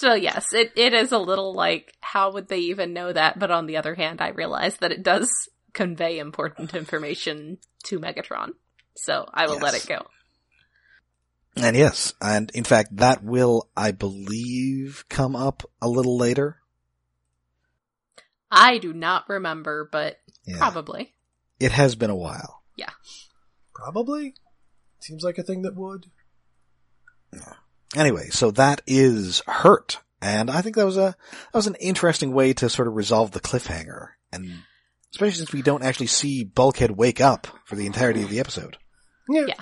So 0.03 0.15
yes, 0.15 0.51
it, 0.51 0.73
it 0.75 0.93
is 0.93 1.13
a 1.13 1.17
little 1.17 1.53
like, 1.53 1.93
how 2.01 2.33
would 2.33 2.49
they 2.49 2.57
even 2.57 2.91
know 2.91 3.13
that? 3.13 3.39
But 3.39 3.51
on 3.51 3.67
the 3.67 3.77
other 3.77 3.95
hand, 3.95 4.19
I 4.19 4.31
realize 4.31 4.75
that 4.79 4.91
it 4.91 5.01
does 5.01 5.47
convey 5.71 6.19
important 6.19 6.73
information 6.75 7.57
to 7.85 8.01
Megatron. 8.01 8.49
So 8.97 9.25
I 9.33 9.47
will 9.47 9.59
let 9.59 9.75
it 9.75 9.85
go. 9.87 10.05
and 11.55 11.77
yes, 11.77 12.13
and 12.19 12.51
in 12.53 12.65
fact, 12.65 12.97
that 12.97 13.23
will, 13.23 13.69
I 13.77 13.91
believe, 13.91 15.05
come 15.07 15.37
up 15.37 15.63
a 15.81 15.87
little 15.87 16.17
later. 16.17 16.57
I 18.51 18.79
do 18.79 18.91
not 18.91 19.29
remember, 19.29 19.87
but 19.89 20.19
Yeah. 20.45 20.57
probably. 20.57 21.15
It 21.61 21.71
has 21.71 21.95
been 21.95 22.09
a 22.09 22.15
while. 22.15 22.61
Yeah. 22.75 22.91
Probably. 23.73 24.35
Seems 24.99 25.23
like 25.23 25.37
a 25.37 25.43
thing 25.43 25.61
that 25.61 25.77
would. 25.77 26.07
Anyway, 27.95 28.29
so 28.29 28.51
that 28.51 28.81
is 28.87 29.41
Hurt. 29.47 29.99
And 30.21 30.49
I 30.49 30.61
think 30.61 30.75
that 30.77 30.85
was 30.85 30.97
a, 30.97 31.15
that 31.31 31.53
was 31.53 31.67
an 31.67 31.75
interesting 31.75 32.33
way 32.33 32.53
to 32.53 32.69
sort 32.69 32.87
of 32.87 32.95
resolve 32.95 33.31
the 33.31 33.41
cliffhanger. 33.41 34.09
And 34.31 34.63
especially 35.11 35.35
since 35.35 35.53
we 35.53 35.61
don't 35.61 35.83
actually 35.83 36.07
see 36.07 36.43
Bulkhead 36.43 36.91
wake 36.91 37.21
up 37.21 37.47
for 37.65 37.75
the 37.75 37.85
entirety 37.85 38.23
of 38.23 38.29
the 38.29 38.39
episode. 38.39 38.77
Yeah. 39.29 39.45
Yeah. 39.47 39.53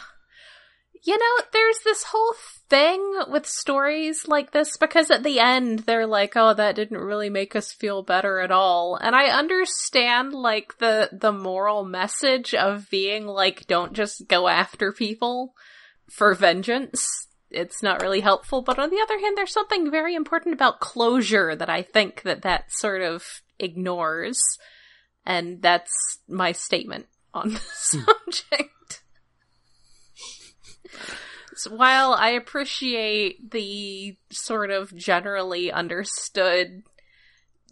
You 1.03 1.17
know, 1.17 1.43
there's 1.51 1.79
this 1.83 2.03
whole 2.03 2.35
thing 2.69 3.23
with 3.27 3.47
stories 3.47 4.27
like 4.27 4.51
this 4.51 4.77
because 4.77 5.09
at 5.09 5.23
the 5.23 5.39
end 5.39 5.79
they're 5.79 6.05
like, 6.05 6.33
"Oh, 6.35 6.53
that 6.53 6.75
didn't 6.75 6.99
really 6.99 7.29
make 7.29 7.55
us 7.55 7.73
feel 7.73 8.03
better 8.03 8.39
at 8.39 8.51
all." 8.51 8.97
And 8.97 9.15
I 9.15 9.29
understand 9.29 10.33
like 10.33 10.77
the 10.77 11.09
the 11.11 11.31
moral 11.31 11.83
message 11.83 12.53
of 12.53 12.87
being 12.91 13.25
like, 13.25 13.65
"Don't 13.65 13.93
just 13.93 14.27
go 14.27 14.47
after 14.47 14.91
people 14.91 15.55
for 16.11 16.35
vengeance." 16.35 17.27
It's 17.51 17.83
not 17.83 18.01
really 18.01 18.21
helpful, 18.21 18.61
but 18.61 18.79
on 18.79 18.89
the 18.89 19.01
other 19.01 19.19
hand, 19.19 19.37
there's 19.37 19.53
something 19.53 19.91
very 19.91 20.15
important 20.15 20.53
about 20.53 20.79
closure 20.79 21.55
that 21.55 21.69
I 21.69 21.81
think 21.81 22.23
that 22.23 22.43
that 22.43 22.71
sort 22.71 23.01
of 23.01 23.41
ignores, 23.59 24.39
and 25.25 25.61
that's 25.61 26.19
my 26.27 26.51
statement 26.51 27.07
on 27.33 27.49
the 27.49 27.59
hmm. 27.91 27.99
subject. 28.03 29.03
So 31.55 31.75
while 31.75 32.13
I 32.13 32.29
appreciate 32.29 33.51
the 33.51 34.17
sort 34.31 34.71
of 34.71 34.95
generally 34.95 35.71
understood 35.71 36.83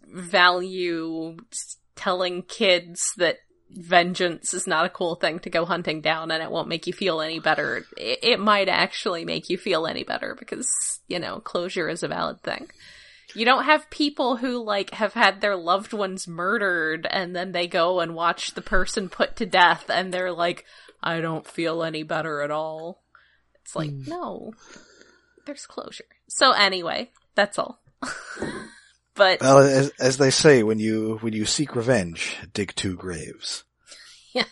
value 0.06 1.38
telling 1.96 2.42
kids 2.42 3.12
that 3.16 3.38
vengeance 3.72 4.52
is 4.52 4.66
not 4.66 4.84
a 4.84 4.90
cool 4.90 5.14
thing 5.14 5.38
to 5.40 5.50
go 5.50 5.64
hunting 5.64 6.00
down 6.00 6.30
and 6.30 6.42
it 6.42 6.50
won't 6.50 6.68
make 6.68 6.86
you 6.86 6.92
feel 6.92 7.20
any 7.20 7.38
better, 7.38 7.84
it, 7.96 8.18
it 8.22 8.40
might 8.40 8.68
actually 8.68 9.24
make 9.24 9.48
you 9.48 9.56
feel 9.56 9.86
any 9.86 10.02
better 10.02 10.36
because, 10.38 10.68
you 11.08 11.18
know, 11.18 11.40
closure 11.40 11.88
is 11.88 12.02
a 12.02 12.08
valid 12.08 12.42
thing. 12.42 12.70
You 13.34 13.44
don't 13.44 13.64
have 13.64 13.90
people 13.90 14.36
who 14.36 14.62
like 14.64 14.90
have 14.90 15.14
had 15.14 15.40
their 15.40 15.56
loved 15.56 15.92
ones 15.92 16.26
murdered 16.26 17.06
and 17.08 17.34
then 17.34 17.52
they 17.52 17.68
go 17.68 18.00
and 18.00 18.14
watch 18.14 18.54
the 18.54 18.62
person 18.62 19.08
put 19.08 19.36
to 19.36 19.46
death 19.46 19.88
and 19.88 20.12
they're 20.12 20.32
like, 20.32 20.64
I 21.02 21.20
don't 21.20 21.46
feel 21.46 21.82
any 21.82 22.02
better 22.02 22.42
at 22.42 22.50
all. 22.50 23.02
It's 23.62 23.76
like, 23.76 23.90
hmm. 23.90 24.10
no, 24.10 24.52
there's 25.46 25.66
closure. 25.66 26.04
So 26.28 26.52
anyway, 26.52 27.10
that's 27.36 27.58
all. 27.58 27.80
but 29.20 29.40
Well, 29.42 29.58
as, 29.58 29.90
as 30.00 30.16
they 30.16 30.30
say, 30.30 30.62
when 30.62 30.78
you, 30.78 31.18
when 31.20 31.34
you 31.34 31.44
seek 31.44 31.76
revenge, 31.76 32.36
dig 32.54 32.74
two 32.74 32.96
graves. 32.96 33.64
yes, 34.32 34.48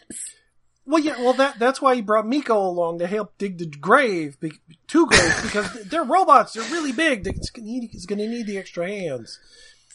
Well, 0.84 1.02
yeah. 1.02 1.18
Well, 1.18 1.32
that 1.34 1.58
that's 1.58 1.80
why 1.82 1.94
he 1.94 2.02
brought 2.02 2.26
Miko 2.26 2.58
along 2.58 2.98
to 3.00 3.06
help 3.06 3.36
dig 3.38 3.56
the 3.58 3.66
grave, 3.66 4.38
be, 4.40 4.52
two 4.86 5.06
graves, 5.06 5.42
because 5.42 5.72
they're 5.90 6.04
robots. 6.04 6.52
They're 6.52 6.70
really 6.70 6.92
big. 6.92 7.26
It's 7.26 7.50
gonna 7.50 7.66
need, 7.66 7.90
it's 7.92 8.06
gonna 8.06 8.26
need 8.28 8.46
the 8.46 8.58
extra 8.58 8.86
hands. 8.88 9.38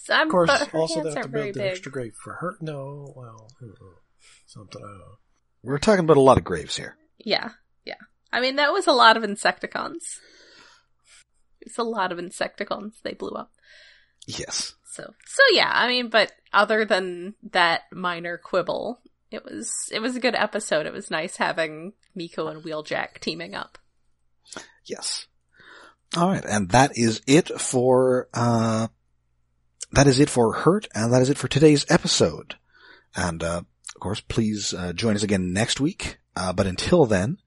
so 0.04 0.22
Of 0.24 0.30
course, 0.30 0.50
also 0.74 1.04
they 1.04 1.14
have 1.14 1.24
to 1.24 1.30
build 1.30 1.54
the 1.56 1.60
big. 1.60 1.72
extra 1.72 1.92
grave 1.92 2.14
for 2.16 2.34
her. 2.34 2.58
No, 2.62 3.14
well, 3.16 3.50
uh, 3.62 3.68
something. 4.48 4.82
I 4.84 4.88
don't 4.88 4.98
know. 5.00 5.18
We're 5.64 5.78
talking 5.78 6.04
about 6.04 6.18
a 6.18 6.22
lot 6.22 6.38
of 6.38 6.44
graves 6.44 6.76
here. 6.78 6.98
Yeah, 7.18 7.50
yeah. 7.86 8.02
I 8.32 8.42
mean, 8.42 8.56
that 8.58 8.74
was 8.74 8.86
a 8.88 8.92
lot 8.92 9.18
of 9.18 9.24
Insecticons. 9.24 10.20
It's 11.62 11.78
a 11.78 11.84
lot 11.84 12.12
of 12.12 12.18
Insecticons 12.18 12.96
they 13.04 13.14
blew 13.14 13.32
up. 13.32 13.52
Yes. 14.28 14.74
So, 14.86 15.04
so 15.26 15.44
yeah, 15.52 15.72
I 15.74 15.88
mean, 15.88 16.10
but 16.10 16.32
other 16.52 16.86
than 16.86 17.36
that 17.52 17.82
minor 17.92 18.38
quibble, 18.38 19.00
it 19.32 19.44
was, 19.44 19.90
it 19.92 20.00
was 20.00 20.16
a 20.16 20.20
good 20.20 20.36
episode. 20.36 20.86
It 20.86 20.94
was 20.94 21.10
nice 21.10 21.38
having 21.38 21.94
Miko 22.16 22.48
and 22.48 22.64
Wheeljack 22.64 23.20
teaming 23.20 23.56
up. 23.56 23.78
Yes. 24.86 25.28
All 26.16 26.30
right, 26.30 26.46
and 26.46 26.70
that 26.70 26.96
is 26.96 27.22
it 27.26 27.50
for 27.60 28.30
uh 28.36 28.88
that 29.94 30.08
is 30.08 30.20
it 30.20 30.30
for 30.30 30.54
Hurt, 30.54 30.88
and 30.94 31.12
that 31.12 31.24
is 31.24 31.30
it 31.32 31.38
for 31.38 31.48
today's 31.48 31.88
episode. 31.90 32.56
And 33.16 33.42
uh 33.42 33.62
of 33.96 34.00
course, 34.00 34.22
please 34.22 34.74
uh, 34.74 34.94
join 34.94 35.16
us 35.16 35.24
again 35.24 35.54
next 35.54 35.80
week. 35.80 36.18
Uh, 36.36 36.52
but 36.52 36.68
until 36.68 37.06
then, 37.06 37.38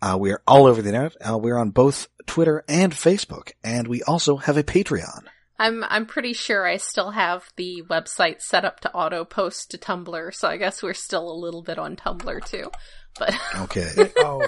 uh, 0.00 0.16
we 0.18 0.30
are 0.32 0.42
all 0.46 0.66
over 0.66 0.82
the 0.82 0.90
internet. 0.90 1.16
Uh, 1.20 1.38
we're 1.38 1.56
on 1.56 1.70
both 1.70 2.08
Twitter 2.26 2.62
and 2.68 2.92
Facebook, 2.92 3.52
and 3.62 3.88
we 3.88 4.02
also 4.02 4.36
have 4.36 4.56
a 4.56 4.62
Patreon. 4.62 5.24
I'm 5.58 5.84
I'm 5.84 6.06
pretty 6.06 6.32
sure 6.32 6.66
I 6.66 6.78
still 6.78 7.12
have 7.12 7.52
the 7.56 7.82
website 7.88 8.42
set 8.42 8.64
up 8.64 8.80
to 8.80 8.92
auto 8.92 9.24
post 9.24 9.70
to 9.70 9.78
Tumblr, 9.78 10.34
so 10.34 10.48
I 10.48 10.56
guess 10.56 10.82
we're 10.82 10.94
still 10.94 11.30
a 11.30 11.34
little 11.34 11.62
bit 11.62 11.78
on 11.78 11.96
Tumblr 11.96 12.44
too. 12.44 12.70
But 13.18 13.34
Okay. 13.60 13.90
oh, 14.18 14.46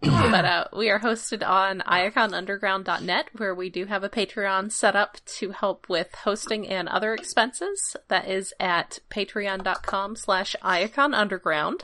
but 0.00 0.44
uh, 0.44 0.64
we 0.76 0.90
are 0.90 1.00
hosted 1.00 1.46
on 1.46 1.80
iaconunderground.net 1.80 3.30
where 3.36 3.54
we 3.54 3.68
do 3.68 3.86
have 3.86 4.04
a 4.04 4.08
Patreon 4.08 4.70
set 4.70 4.94
up 4.94 5.18
to 5.26 5.50
help 5.50 5.88
with 5.88 6.14
hosting 6.14 6.68
and 6.68 6.88
other 6.88 7.12
expenses. 7.14 7.96
That 8.06 8.28
is 8.28 8.54
at 8.60 9.00
patreon.com 9.10 10.14
slash 10.14 10.54
iaconunderground. 10.62 11.80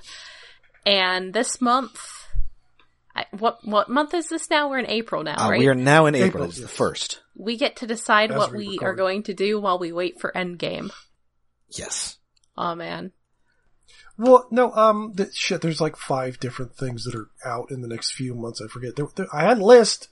And 0.87 1.35
this 1.35 1.61
month, 1.61 2.24
I, 3.17 3.27
what 3.39 3.59
what 3.65 3.89
month 3.89 4.13
is 4.15 4.29
this 4.29 4.51
now? 4.51 4.69
We're 4.71 4.81
in 4.81 4.87
April 4.91 5.23
now, 5.23 5.47
Uh, 5.47 5.51
right? 5.51 5.59
we 5.61 5.69
are 5.69 5.75
now 5.75 6.07
in 6.07 6.15
April. 6.15 6.29
April, 6.29 6.45
It's 6.49 6.61
the 6.61 6.67
first. 6.69 7.21
We 7.37 7.57
get 7.57 7.77
to 7.77 7.87
decide 7.87 8.31
As 8.33 8.37
what 8.39 8.53
we 8.53 8.59
we 8.67 8.73
record. 8.75 8.87
are 8.89 8.95
going 8.95 9.23
to 9.25 9.35
do 9.35 9.61
while 9.61 9.79
we 9.79 9.93
wait 9.93 10.21
for 10.21 10.33
Endgame. 10.35 10.91
Yes. 11.69 12.17
Oh 12.57 12.75
man. 12.75 13.13
well, 14.17 14.47
no, 14.51 14.71
um, 14.73 15.13
the, 15.15 15.31
shit. 15.33 15.61
There's 15.61 15.81
like 15.81 15.97
five 15.97 16.39
different 16.41 16.77
things 16.77 17.05
that 17.05 17.15
are 17.15 17.29
out 17.45 17.71
in 17.71 17.83
the 17.83 17.89
next 17.89 18.13
few 18.13 18.35
months. 18.35 18.61
I 18.65 18.69
forget. 18.69 18.97
There, 18.97 19.07
there, 19.17 19.27
I 19.33 19.43
had 19.43 19.59
a 19.59 19.65
list. 19.65 20.09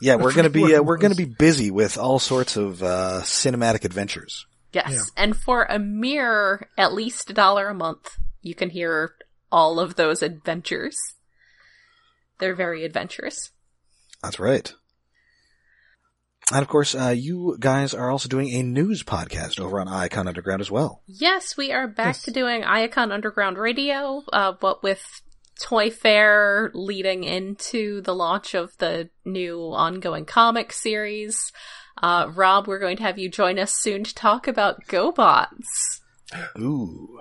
Yeah, 0.00 0.16
we're 0.16 0.32
gonna 0.34 0.50
be 0.60 0.74
uh, 0.74 0.82
we're 0.82 0.98
gonna 0.98 1.14
be 1.14 1.24
busy 1.26 1.70
with 1.70 1.96
all 1.98 2.18
sorts 2.18 2.56
of 2.56 2.82
uh, 2.82 3.20
cinematic 3.24 3.84
adventures. 3.84 4.46
Yes. 4.72 4.90
Yeah. 4.90 5.02
And 5.16 5.36
for 5.36 5.64
a 5.64 5.78
mere 5.78 6.68
at 6.78 6.94
least 6.94 7.28
a 7.30 7.34
dollar 7.34 7.68
a 7.68 7.74
month, 7.74 8.16
you 8.40 8.54
can 8.54 8.70
hear 8.70 9.14
all 9.50 9.78
of 9.80 9.96
those 9.96 10.22
adventures. 10.22 10.96
They're 12.42 12.56
very 12.56 12.84
adventurous. 12.84 13.52
That's 14.20 14.40
right. 14.40 14.74
And 16.50 16.60
of 16.60 16.66
course, 16.66 16.92
uh, 16.92 17.10
you 17.16 17.56
guys 17.60 17.94
are 17.94 18.10
also 18.10 18.28
doing 18.28 18.48
a 18.48 18.64
news 18.64 19.04
podcast 19.04 19.60
over 19.60 19.80
on 19.80 19.86
Iacon 19.86 20.26
Underground 20.26 20.60
as 20.60 20.68
well. 20.68 21.04
Yes, 21.06 21.56
we 21.56 21.70
are 21.70 21.86
back 21.86 22.16
Yes. 22.16 22.22
to 22.22 22.32
doing 22.32 22.62
Iacon 22.62 23.12
Underground 23.12 23.58
Radio, 23.58 24.24
uh, 24.32 24.54
but 24.60 24.82
with 24.82 25.04
Toy 25.60 25.88
Fair 25.88 26.72
leading 26.74 27.22
into 27.22 28.00
the 28.00 28.12
launch 28.12 28.54
of 28.54 28.76
the 28.78 29.08
new 29.24 29.60
ongoing 29.60 30.24
comic 30.24 30.72
series. 30.72 31.38
Uh, 32.02 32.28
Rob, 32.34 32.66
we're 32.66 32.80
going 32.80 32.96
to 32.96 33.04
have 33.04 33.20
you 33.20 33.28
join 33.30 33.56
us 33.56 33.72
soon 33.78 34.02
to 34.02 34.12
talk 34.12 34.48
about 34.48 34.84
GoBots. 34.88 36.00
Ooh. 36.58 37.20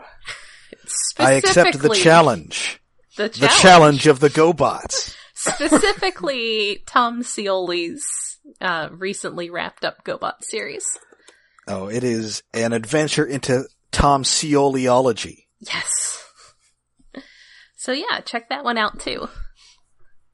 I 1.20 1.34
accept 1.34 1.80
the 1.80 1.90
challenge. 1.90 2.81
The 3.18 3.30
The 3.30 3.48
challenge 3.62 4.08
of 4.08 4.20
the 4.20 4.30
GoBots. 4.30 5.16
Specifically, 5.34 6.84
Tom 6.86 7.24
Scioli's 7.24 8.38
uh, 8.60 8.90
recently 8.92 9.50
wrapped 9.50 9.84
up 9.84 10.04
GoBot 10.04 10.44
series. 10.44 10.86
Oh, 11.68 11.88
it 11.88 12.04
is 12.04 12.44
an 12.54 12.74
adventure 12.74 13.26
into 13.26 13.66
Tom 13.92 14.24
Scioliology. 14.24 15.46
Yes. 15.60 16.24
So 17.76 17.92
yeah, 17.92 18.20
check 18.24 18.50
that 18.50 18.64
one 18.64 18.78
out 18.78 19.00
too. 19.00 19.28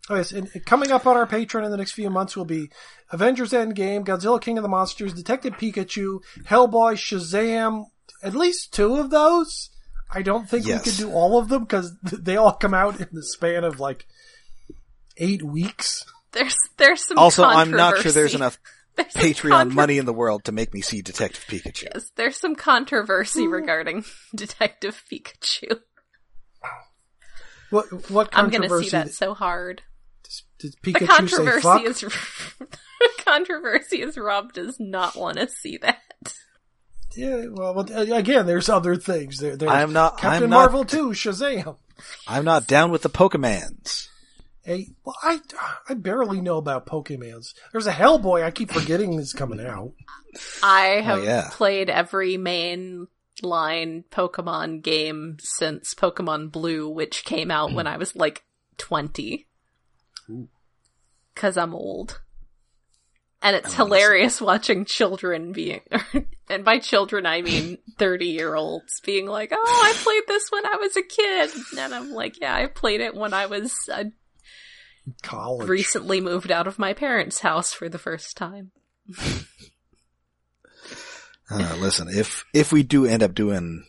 Oh 0.09 0.15
yes, 0.15 0.31
and 0.31 0.49
and 0.53 0.65
coming 0.65 0.91
up 0.91 1.05
on 1.05 1.17
our 1.17 1.27
Patreon 1.27 1.65
in 1.65 1.71
the 1.71 1.77
next 1.77 1.93
few 1.93 2.09
months 2.09 2.35
will 2.35 2.45
be 2.45 2.69
Avengers 3.11 3.51
Endgame, 3.51 4.05
Godzilla 4.05 4.41
King 4.41 4.57
of 4.57 4.63
the 4.63 4.69
Monsters, 4.69 5.13
Detective 5.13 5.53
Pikachu, 5.53 6.19
Hellboy, 6.43 6.95
Shazam. 6.95 7.85
At 8.23 8.35
least 8.35 8.73
two 8.73 8.95
of 8.95 9.09
those. 9.09 9.69
I 10.13 10.21
don't 10.21 10.49
think 10.49 10.65
Yes. 10.65 10.85
we 10.85 10.91
could 10.91 10.97
do 10.97 11.11
all 11.11 11.37
of 11.37 11.49
them 11.49 11.63
because 11.63 11.93
they 12.01 12.37
all 12.37 12.53
come 12.53 12.73
out 12.73 12.99
in 13.01 13.07
the 13.11 13.23
span 13.23 13.63
of 13.63 13.79
like 13.79 14.05
eight 15.17 15.43
weeks. 15.43 16.05
There's 16.31 16.55
there's 16.77 17.03
some 17.05 17.17
Also, 17.17 17.43
I'm 17.43 17.71
not 17.71 17.97
sure 17.99 18.11
there's 18.11 18.35
enough 18.35 18.57
There's 18.95 19.13
Patreon 19.13 19.49
contro- 19.51 19.75
money 19.75 19.97
in 19.99 20.05
the 20.05 20.13
world 20.13 20.45
to 20.45 20.51
make 20.51 20.73
me 20.73 20.81
see 20.81 21.01
Detective 21.01 21.45
Pikachu. 21.47 21.87
Yes, 21.93 22.11
there's 22.15 22.39
some 22.39 22.55
controversy 22.55 23.45
mm. 23.45 23.51
regarding 23.51 24.05
Detective 24.35 25.03
Pikachu. 25.11 25.79
What 27.69 28.09
what 28.09 28.29
I'm 28.33 28.45
gonna 28.45 28.67
controversy 28.69 28.89
see 28.89 28.97
that 28.97 29.11
so 29.13 29.33
hard. 29.33 29.81
did 30.59 30.73
The 30.83 30.93
Pikachu 30.93 30.99
say? 30.99 31.05
controversy 31.05 31.61
Fuck. 31.61 31.83
is 31.83 31.99
the 32.59 33.23
controversy 33.25 34.01
is 34.01 34.17
Rob 34.17 34.53
does 34.53 34.77
not 34.79 35.15
want 35.15 35.37
to 35.37 35.49
see 35.49 35.77
that. 35.77 35.99
Yeah, 37.17 37.45
well, 37.49 37.73
well, 37.73 37.85
uh, 37.91 38.15
again, 38.15 38.45
there's 38.45 38.69
other 38.69 38.95
things. 38.95 39.37
There, 39.39 39.55
there's 39.57 39.71
I 39.71 39.81
am 39.81 39.91
not- 39.93 40.17
Captain 40.19 40.43
I'm 40.43 40.49
not- 40.49 40.57
Marvel 40.71 40.85
too. 40.85 41.09
Shazam. 41.09 41.77
I'm 42.27 42.45
not 42.45 42.67
down 42.67 42.91
with 42.91 43.01
the 43.01 43.09
Pokemans. 43.09 44.07
Hey, 44.61 44.89
well, 45.03 45.15
I 45.23 45.39
I 45.89 45.93
barely 45.95 46.41
know 46.41 46.57
about 46.57 46.85
Pokemans. 46.85 47.53
There's 47.71 47.87
a 47.87 47.91
Hellboy. 47.93 48.43
I 48.43 48.51
keep 48.51 48.69
forgetting 48.71 49.13
is 49.13 49.33
coming 49.33 49.65
out. 49.65 49.93
I 50.61 51.01
have 51.01 51.19
Oh, 51.19 51.23
yeah. 51.23 51.49
played 51.53 51.89
every 51.89 52.35
main 52.37 53.07
line 53.41 54.03
Pokemon 54.11 54.81
game 54.83 55.37
since 55.39 55.93
Pokemon 55.95 56.51
Blue, 56.51 56.89
which 56.89 57.23
came 57.23 57.49
out 57.49 57.71
when 57.73 57.87
I 57.87 57.95
was 57.97 58.15
like 58.15 58.43
20. 58.77 59.47
Cause 61.35 61.55
I'm 61.57 61.73
old. 61.73 62.19
And 63.41 63.55
it's 63.55 63.73
hilarious 63.73 64.41
watching 64.41 64.85
children 64.85 65.51
being, 65.51 65.81
and 66.49 66.65
by 66.65 66.79
children 66.79 67.25
I 67.25 67.41
mean 67.41 67.77
30 67.99 68.25
year 68.25 68.55
olds 68.55 68.99
being 69.01 69.27
like, 69.27 69.51
oh, 69.53 69.81
I 69.85 69.93
played 69.95 70.23
this 70.27 70.49
when 70.51 70.65
I 70.65 70.75
was 70.77 70.95
a 70.97 71.03
kid. 71.03 71.51
And 71.79 71.93
I'm 71.93 72.11
like, 72.11 72.41
yeah, 72.41 72.55
I 72.55 72.65
played 72.67 73.01
it 73.01 73.15
when 73.15 73.33
I 73.33 73.45
was 73.45 73.73
uh, 73.91 74.05
College. 75.21 75.67
recently 75.67 76.19
moved 76.19 76.51
out 76.51 76.67
of 76.67 76.79
my 76.79 76.93
parents' 76.93 77.39
house 77.39 77.73
for 77.73 77.89
the 77.89 77.99
first 77.99 78.35
time. 78.35 78.71
Uh, 81.49 81.75
listen, 81.79 82.07
if 82.09 82.43
if 82.53 82.71
we 82.73 82.83
do 82.83 83.05
end 83.05 83.23
up 83.23 83.33
doing 83.33 83.85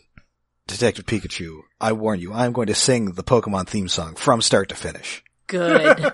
Detective 0.67 1.05
Pikachu, 1.05 1.61
I 1.81 1.91
warn 1.91 2.19
you, 2.19 2.31
I'm 2.31 2.53
going 2.53 2.67
to 2.67 2.75
sing 2.75 3.13
the 3.13 3.23
Pokemon 3.23 3.67
theme 3.67 3.89
song 3.89 4.15
from 4.15 4.41
start 4.41 4.69
to 4.69 4.75
finish. 4.75 5.23
Good. 5.47 6.13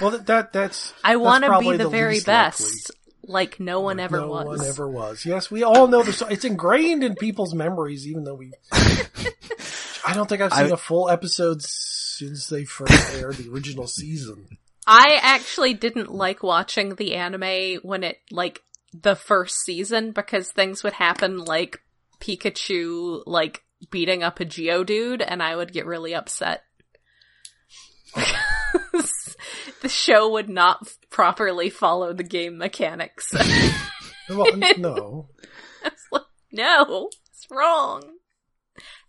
Well, 0.00 0.10
that, 0.10 0.26
that 0.26 0.52
that's. 0.52 0.94
I 1.02 1.16
want 1.16 1.44
to 1.44 1.48
be 1.48 1.52
probably 1.52 1.76
the, 1.76 1.88
very 1.88 2.20
best, 2.20 2.90
likely. 3.22 3.32
like 3.32 3.60
no 3.60 3.80
one 3.80 4.00
ever 4.00 4.20
no 4.20 4.28
was. 4.28 4.44
No 4.44 4.50
one 4.50 4.66
ever 4.66 4.88
was. 4.88 5.24
Yes, 5.24 5.50
we 5.50 5.62
all 5.62 5.88
know 5.88 6.02
this. 6.02 6.22
It's 6.30 6.44
ingrained 6.44 7.04
in 7.04 7.14
people's 7.14 7.54
memories, 7.54 8.06
even 8.06 8.24
though 8.24 8.34
we. 8.34 8.52
I 8.72 10.14
don't 10.14 10.28
think 10.28 10.42
I've 10.42 10.52
seen 10.52 10.66
I- 10.66 10.68
a 10.68 10.76
full 10.76 11.08
episode 11.10 11.62
since 11.62 12.48
they 12.48 12.64
first 12.64 13.14
aired 13.14 13.36
the 13.36 13.50
original 13.50 13.86
season. 13.86 14.58
I 14.86 15.18
actually 15.20 15.74
didn't 15.74 16.12
like 16.12 16.44
watching 16.44 16.94
the 16.94 17.14
anime 17.14 17.80
when 17.82 18.04
it 18.04 18.18
like 18.30 18.62
the 18.92 19.16
first 19.16 19.64
season 19.64 20.12
because 20.12 20.52
things 20.52 20.84
would 20.84 20.92
happen 20.92 21.38
like 21.38 21.80
Pikachu 22.20 23.22
like 23.26 23.64
beating 23.90 24.22
up 24.22 24.40
a 24.40 24.44
Geodude 24.44 25.24
and 25.26 25.42
I 25.42 25.56
would 25.56 25.72
get 25.72 25.86
really 25.86 26.14
upset. 26.14 26.62
Oh, 28.16 28.42
the 29.86 29.90
show 29.90 30.32
would 30.32 30.48
not 30.48 30.92
properly 31.10 31.70
follow 31.70 32.12
the 32.12 32.24
game 32.24 32.58
mechanics. 32.58 33.32
Well, 34.28 34.56
no. 34.76 35.28
It's 35.84 36.08
like, 36.10 36.22
no, 36.50 37.10
it's 37.28 37.46
wrong. 37.48 38.02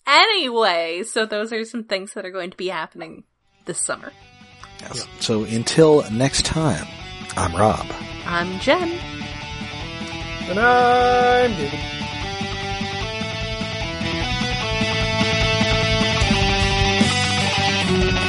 Anyway, 0.06 1.02
so 1.02 1.26
those 1.26 1.52
are 1.52 1.66
some 1.66 1.86
things 1.86 2.14
that 2.14 2.24
are 2.24 2.30
going 2.30 2.52
to 2.52 2.58
be 2.58 2.68
happening 2.68 3.24
this 3.66 3.80
summer. 3.80 4.12
Yes. 4.80 5.08
So 5.20 5.44
until 5.46 6.08
next 6.12 6.46
time, 6.46 6.86
I'm 7.36 7.56
Rob. 7.56 7.88
I'm 8.28 8.60
Jen. 8.60 8.92
And 10.48 10.60
I'm 10.60 11.52
David. 11.58 11.80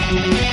Thank 0.09 0.48